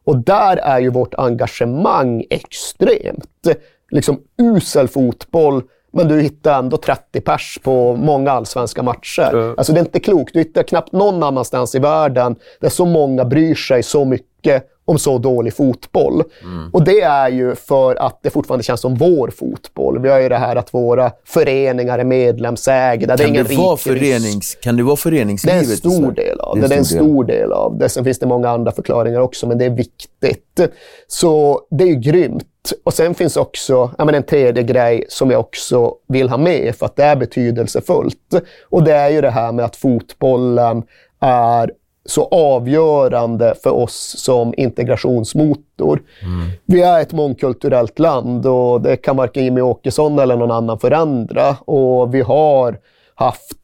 [0.04, 3.48] Och där är ju vårt engagemang extremt.
[3.92, 9.34] Liksom usel fotboll, men du hittar ändå 30 pers på många allsvenska matcher.
[9.34, 9.56] Mm.
[9.58, 10.34] Alltså det är inte klokt.
[10.34, 15.00] Du hittar knappt någon annanstans i världen där så många bryr sig så mycket om
[15.00, 16.24] så dålig fotboll.
[16.44, 16.70] Mm.
[16.74, 20.00] Och det är ju för att det fortfarande känns som vår fotboll.
[20.00, 23.18] Vi har ju det här att våra föreningar är medlemsägda.
[23.18, 25.66] Kan det, är det vara förenings, kan det vara föreningslivet?
[25.66, 26.68] Det är en stor del av det.
[26.68, 27.90] Det är en stor del av det.
[27.90, 30.60] Sen finns det många andra förklaringar också, men det är viktigt.
[31.08, 32.44] Så det är ju grymt.
[32.84, 36.76] Och sen finns också ja, men en tredje grej som jag också vill ha med
[36.76, 38.36] för att det är betydelsefullt.
[38.70, 40.84] Och det är ju det här med att fotbollen
[41.20, 41.72] är
[42.08, 46.02] så avgörande för oss som integrationsmotor.
[46.24, 46.50] Mm.
[46.66, 51.56] Vi är ett mångkulturellt land och det kan varken Jimmy Åkesson eller någon annan förändra.
[51.66, 52.78] Och vi har
[53.16, 53.58] haft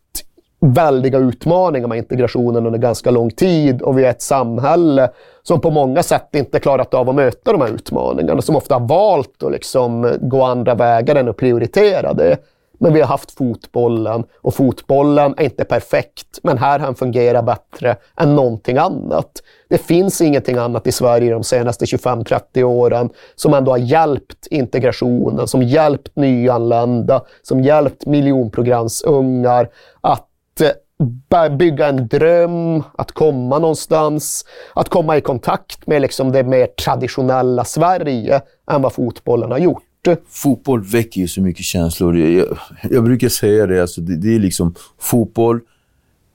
[0.59, 5.09] väldiga utmaningar med integrationen under ganska lång tid och vi är ett samhälle
[5.43, 8.87] som på många sätt inte klarat av att möta de här utmaningarna, som ofta har
[8.87, 12.37] valt att liksom gå andra vägar än att prioritera det.
[12.83, 17.45] Men vi har haft fotbollen och fotbollen är inte perfekt, men här har den fungerat
[17.45, 19.31] bättre än någonting annat.
[19.69, 25.47] Det finns ingenting annat i Sverige de senaste 25-30 åren som ändå har hjälpt integrationen,
[25.47, 29.69] som hjälpt nyanlända, som hjälpt miljonprogramsungar
[30.01, 36.43] att eh, bygga en dröm, att komma någonstans, att komma i kontakt med liksom det
[36.43, 39.83] mer traditionella Sverige än vad fotbollen har gjort.
[40.29, 42.17] Fotboll väcker ju så mycket känslor.
[42.17, 42.57] Jag,
[42.91, 45.59] jag, brukar säga det, alltså det, det är liksom fotboll,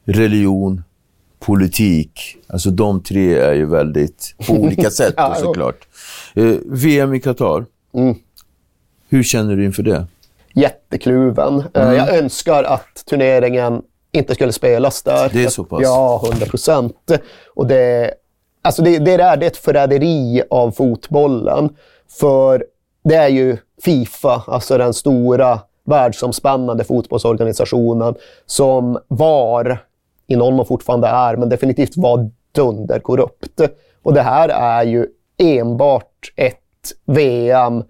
[0.04, 0.82] religion,
[1.38, 2.36] politik.
[2.46, 5.88] Alltså de tre är ju väldigt på olika sätt ja, såklart.
[6.34, 7.66] Eh, VM i Qatar.
[7.94, 8.14] Mm.
[9.08, 10.06] Hur känner du inför det?
[10.54, 11.64] Jättekluven.
[11.74, 11.96] Eh, mm.
[11.96, 15.30] Jag önskar att turneringen inte skulle spelas där.
[15.32, 15.80] Det är så pass?
[15.82, 16.96] Ja, 100 procent.
[17.68, 18.14] det,
[18.62, 21.68] alltså det, det, är, det är ett förräderi av fotbollen.
[22.20, 22.64] För
[23.08, 28.14] det är ju Fifa, alltså den stora världsomspännande fotbollsorganisationen
[28.46, 29.78] som var,
[30.26, 33.60] i någon mån fortfarande är, men definitivt var dunderkorrupt.
[34.02, 35.06] Och det här är ju
[35.38, 36.58] enbart ett
[37.06, 37.84] VM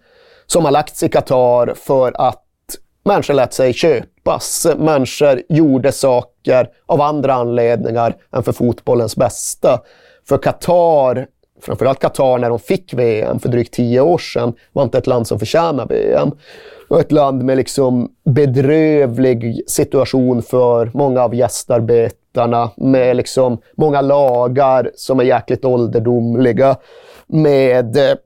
[0.46, 2.44] som har lagts i Qatar för att
[3.04, 4.66] människor lät sig köpas.
[4.78, 9.80] Människor gjorde saker av andra anledningar än för fotbollens bästa.
[10.28, 11.26] För Qatar
[11.60, 15.26] framförallt Qatar när de fick VM för drygt tio år sedan, var inte ett land
[15.26, 16.30] som förtjänar VM.
[16.88, 24.90] Och ett land med liksom bedrövlig situation för många av gästarbetarna, med liksom många lagar
[24.94, 26.76] som är jäkligt ålderdomliga,
[27.26, 28.16] med eh,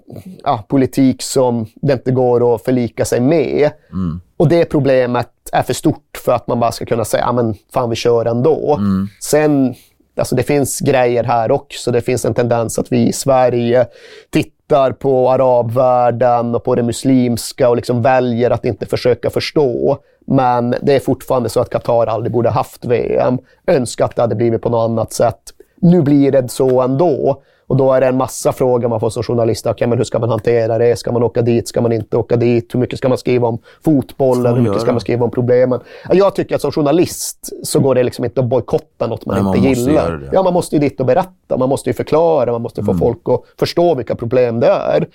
[0.45, 3.70] ja, politik som det inte går att förlika sig med.
[3.93, 4.20] Mm.
[4.37, 7.91] Och det problemet är för stort för att man bara ska kunna säga, men fan
[7.91, 8.76] vi kör ändå.
[8.78, 9.09] Mm.
[9.20, 9.74] Sen
[10.17, 11.91] Alltså det finns grejer här också.
[11.91, 13.87] Det finns en tendens att vi i Sverige
[14.31, 19.99] tittar på arabvärlden och på det muslimska och liksom väljer att inte försöka förstå.
[20.27, 23.39] Men det är fortfarande så att Qatar aldrig borde haft VM.
[23.67, 25.43] Önskar att det hade blivit på något annat sätt.
[25.77, 27.43] Nu blir det så ändå.
[27.67, 29.67] Och då är det en massa frågor man får som journalist.
[29.67, 30.99] Okay, men hur ska man hantera det?
[30.99, 31.69] Ska man åka dit?
[31.69, 32.75] Ska man inte åka dit?
[32.75, 34.55] Hur mycket ska man skriva om fotbollen?
[34.55, 35.81] Hur mycket ska man skriva om problemen?
[36.11, 39.57] Jag tycker att som journalist så går det liksom inte att bojkotta något man Nej,
[39.57, 40.31] inte man gillar.
[40.33, 41.57] Ja, man måste ju dit och berätta.
[41.57, 42.53] Man måste ju förklara.
[42.53, 43.01] Man måste få mm.
[43.01, 45.07] folk att förstå vilka problem det är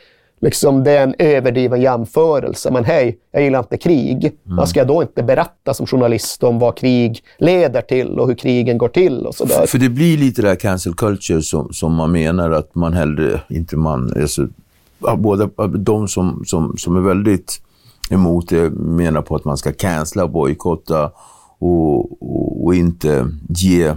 [0.41, 2.71] liksom, det är en överdriven jämförelse.
[2.71, 4.25] Men hej, jag gillar inte krig.
[4.25, 4.57] Mm.
[4.57, 8.35] Vad ska jag då inte berätta som journalist om vad krig leder till och hur
[8.35, 9.55] krigen går till och sådär?
[9.55, 12.93] För, för det blir lite det här cancel culture som, som man menar att man
[12.93, 14.47] hellre, inte man, alltså,
[15.17, 17.61] båda de som, som, som är väldigt
[18.09, 21.11] emot det menar på att man ska cancella, bojkotta
[21.59, 23.95] och, och, och inte ge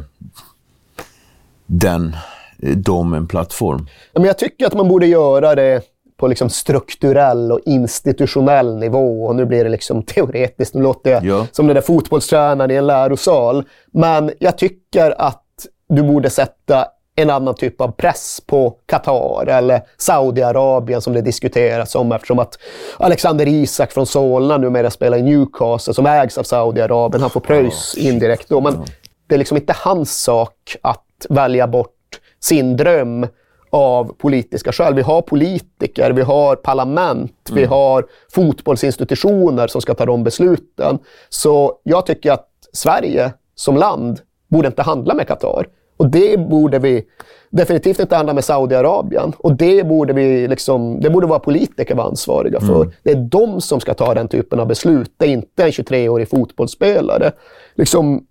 [1.66, 2.16] den,
[2.58, 3.86] dem en plattform.
[4.14, 5.82] Men jag tycker att man borde göra det
[6.20, 9.24] på liksom strukturell och institutionell nivå.
[9.24, 11.46] Och nu blir det liksom teoretiskt, nu låter jag ja.
[11.52, 13.64] som den där fotbollstränaren i en lärosal.
[13.92, 15.44] Men jag tycker att
[15.88, 21.94] du borde sätta en annan typ av press på Qatar eller Saudiarabien som det diskuteras
[21.94, 22.58] om eftersom att
[22.98, 27.20] Alexander Isak från Solna numera spelar i Newcastle som ägs av Saudiarabien.
[27.20, 28.84] Han får pröjs indirekt då, men
[29.28, 33.26] det är liksom inte hans sak att välja bort sin dröm
[33.70, 34.94] av politiska skäl.
[34.94, 37.60] Vi har politiker, vi har parlament, mm.
[37.60, 40.98] vi har fotbollsinstitutioner som ska ta de besluten.
[41.28, 45.66] Så jag tycker att Sverige som land borde inte handla med Qatar.
[45.96, 47.04] Och det borde vi
[47.50, 49.32] definitivt inte handla med Saudiarabien.
[49.38, 52.82] Och det borde, vi liksom, det borde vara politiker vara ansvariga för.
[52.82, 52.92] Mm.
[53.02, 55.12] Det är de som ska ta den typen av beslut.
[55.16, 57.32] Det är inte en 23-årig fotbollsspelare.
[57.74, 58.24] Liksom,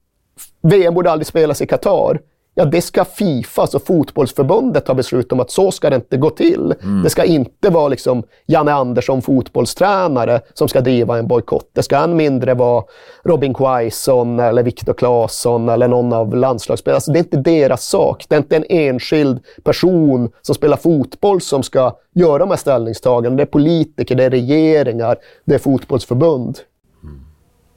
[0.62, 2.20] VM borde aldrig spelas i Qatar
[2.60, 6.30] ja, det ska Fifa, alltså fotbollsförbundet, ta beslut om att så ska det inte gå
[6.30, 6.76] till.
[6.84, 7.04] Mm.
[7.04, 11.70] Det ska inte vara liksom Janne Andersson, fotbollstränare, som ska driva en bojkott.
[11.74, 12.84] Det ska än mindre vara
[13.24, 16.96] Robin Quaison eller Viktor Claesson eller någon av landslagsspelarna.
[16.96, 18.26] Alltså, det är inte deras sak.
[18.30, 23.36] Det är inte en enskild person som spelar fotboll som ska göra de här ställningstagandena.
[23.36, 26.60] Det är politiker, det är regeringar, det är fotbollsförbund.
[27.04, 27.22] Mm.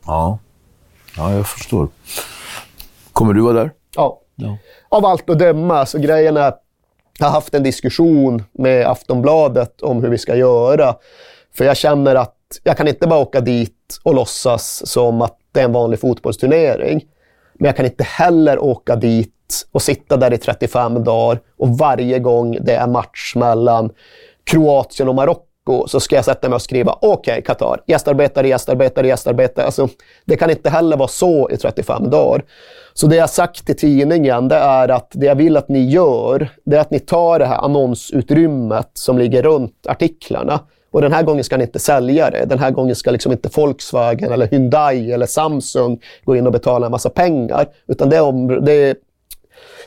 [0.06, 0.38] Ja.
[1.16, 1.88] ja, jag förstår.
[3.12, 3.70] Kommer du vara där?
[3.96, 4.21] Ja.
[4.43, 4.59] Ja.
[4.88, 5.86] Av allt att döma.
[5.86, 6.53] Så grejen är
[7.18, 10.95] jag har haft en diskussion med Aftonbladet om hur vi ska göra.
[11.55, 15.61] För jag känner att jag kan inte bara åka dit och låtsas som att det
[15.61, 17.05] är en vanlig fotbollsturnering.
[17.55, 22.18] Men jag kan inte heller åka dit och sitta där i 35 dagar och varje
[22.18, 23.90] gång det är match mellan
[24.45, 28.48] Kroatien och Marocko vecko så ska jag sätta mig och skriva okej, okay, Qatar, gästarbetare,
[28.48, 29.66] gästarbetare, gästarbetare.
[29.66, 29.88] Alltså,
[30.24, 32.44] det kan inte heller vara så i 35 dagar.
[32.94, 36.48] Så det jag sagt till tidningen det är att det jag vill att ni gör,
[36.64, 40.60] det är att ni tar det här annonsutrymmet som ligger runt artiklarna
[40.90, 42.44] och den här gången ska ni inte sälja det.
[42.44, 46.86] Den här gången ska liksom inte Volkswagen, eller Hyundai eller Samsung gå in och betala
[46.86, 47.66] en massa pengar.
[47.88, 48.96] Utan det, om, det,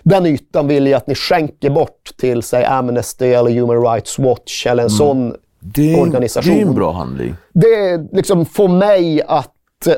[0.03, 4.65] den ytan vill jag att ni skänker bort till säg Amnesty eller Human Rights Watch
[4.65, 4.97] eller en mm.
[4.97, 5.35] sån
[5.73, 6.53] det, organisation.
[6.53, 7.35] Det är en bra handling.
[7.53, 9.51] Det liksom får mig att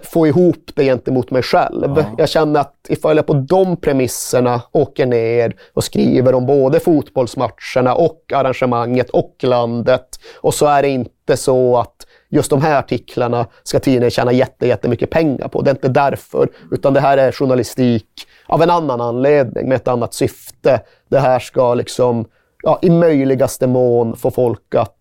[0.03, 1.93] få ihop det gentemot mig själv.
[1.97, 2.05] Ja.
[2.18, 7.95] Jag känner att ifall jag på de premisserna åker ner och skriver om både fotbollsmatcherna
[7.95, 11.95] och arrangemanget och landet och så är det inte så att
[12.30, 15.61] just de här artiklarna ska tidningen tjäna jättemycket pengar på.
[15.61, 18.07] Det är inte därför, utan det här är journalistik
[18.47, 20.82] av en annan anledning med ett annat syfte.
[21.09, 22.26] Det här ska liksom
[22.63, 24.96] ja, i möjligaste mån få folk att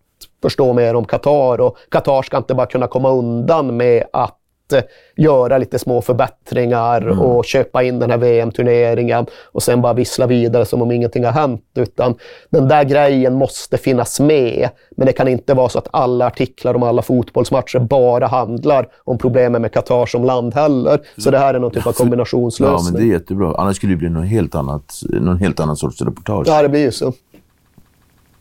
[0.49, 4.37] förstå mer om Qatar och Qatar ska inte bara kunna komma undan med att
[4.73, 4.83] Eh,
[5.17, 7.19] göra lite små förbättringar mm.
[7.19, 11.31] och köpa in den här VM-turneringen och sen bara vissla vidare som om ingenting har
[11.31, 11.63] hänt.
[11.75, 12.15] Utan
[12.49, 14.69] den där grejen måste finnas med.
[14.97, 19.17] Men det kan inte vara så att alla artiklar om alla fotbollsmatcher bara handlar om
[19.17, 20.99] problemen med Qatar som land heller.
[21.17, 22.77] Så det här är någon typ av kombinationslösning.
[22.77, 23.55] Ja, men det är jättebra.
[23.57, 26.47] Annars skulle det bli någon helt, annat, någon helt annan sorts reportage.
[26.47, 27.13] Ja, det blir ju så.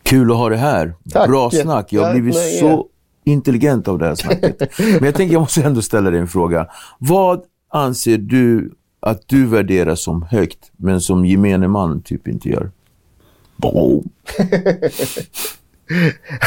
[0.06, 0.94] Kul att ha det här.
[1.12, 1.28] Tack.
[1.28, 1.92] Bra snack.
[1.92, 2.86] Jag har blivit så
[3.24, 4.78] intelligent av det här snacket.
[4.78, 6.66] Men jag tänker jag måste ändå ställa dig en fråga.
[6.98, 12.70] Vad anser du att du värderar som högt, men som gemene man typ inte gör?
[13.56, 14.08] Boom.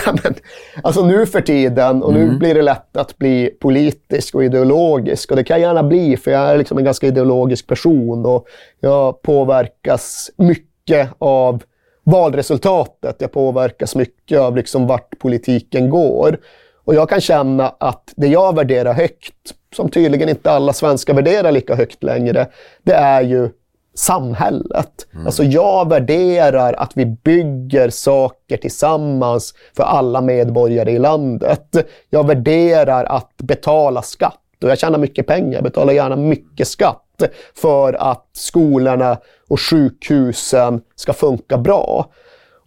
[0.23, 0.35] men,
[0.83, 2.39] alltså nu för tiden, och nu mm.
[2.39, 5.31] blir det lätt att bli politisk och ideologisk.
[5.31, 8.25] Och det kan jag gärna bli, för jag är liksom en ganska ideologisk person.
[8.25, 8.45] Och
[8.79, 11.63] jag påverkas mycket av
[12.09, 13.15] valresultatet.
[13.19, 16.37] Jag påverkas mycket av liksom vart politiken går.
[16.83, 19.33] Och jag kan känna att det jag värderar högt,
[19.75, 22.47] som tydligen inte alla svenskar värderar lika högt längre,
[22.83, 23.49] det är ju
[23.95, 25.07] samhället.
[25.13, 25.25] Mm.
[25.25, 31.75] Alltså jag värderar att vi bygger saker tillsammans för alla medborgare i landet.
[32.09, 37.08] Jag värderar att betala skatt och jag tjänar mycket pengar, jag betalar gärna mycket skatt
[37.55, 39.17] för att skolorna
[39.49, 42.11] och sjukhusen ska funka bra.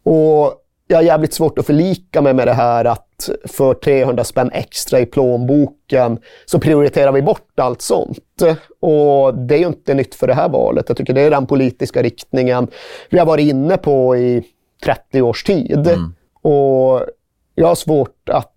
[0.05, 0.55] Och
[0.87, 5.01] jag har jävligt svårt att förlika mig med det här att för 300 spänn extra
[5.01, 8.43] i plånboken så prioriterar vi bort allt sånt.
[8.81, 10.85] Och det är ju inte nytt för det här valet.
[10.89, 12.69] Jag tycker det är den politiska riktningen
[13.11, 14.43] vi har varit inne på i
[14.85, 15.87] 30 års tid.
[15.87, 16.15] Mm.
[16.43, 17.07] Och
[17.55, 18.53] jag har svårt att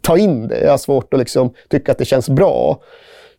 [0.00, 0.60] ta in det.
[0.60, 2.82] Jag har svårt att liksom tycka att det känns bra.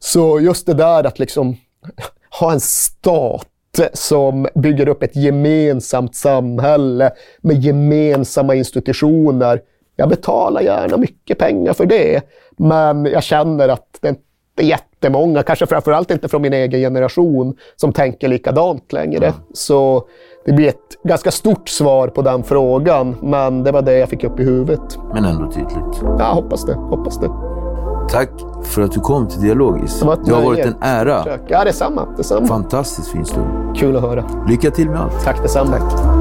[0.03, 1.55] Så just det där att liksom
[2.39, 3.47] ha en stat
[3.93, 9.61] som bygger upp ett gemensamt samhälle med gemensamma institutioner.
[9.95, 12.21] Jag betalar gärna mycket pengar för det,
[12.57, 14.21] men jag känner att det inte
[14.55, 19.25] är jättemånga, kanske framförallt inte från min egen generation, som tänker likadant längre.
[19.25, 19.39] Mm.
[19.53, 20.07] Så
[20.45, 24.23] det blir ett ganska stort svar på den frågan, men det var det jag fick
[24.23, 24.97] upp i huvudet.
[25.13, 26.01] Men ändå tydligt.
[26.19, 26.73] Ja, hoppas det.
[26.73, 27.50] Hoppas det.
[28.12, 28.30] Tack
[28.64, 29.99] för att du kom till Dialogis.
[29.99, 31.24] Det, det har varit en ära.
[31.47, 32.07] Ja, detsamma.
[32.18, 32.47] detsamma.
[32.47, 33.78] Fantastiskt fin stund.
[33.78, 34.24] Kul att höra.
[34.47, 35.24] Lycka till med allt.
[35.24, 35.78] Tack detsamma.
[35.78, 36.20] Tack.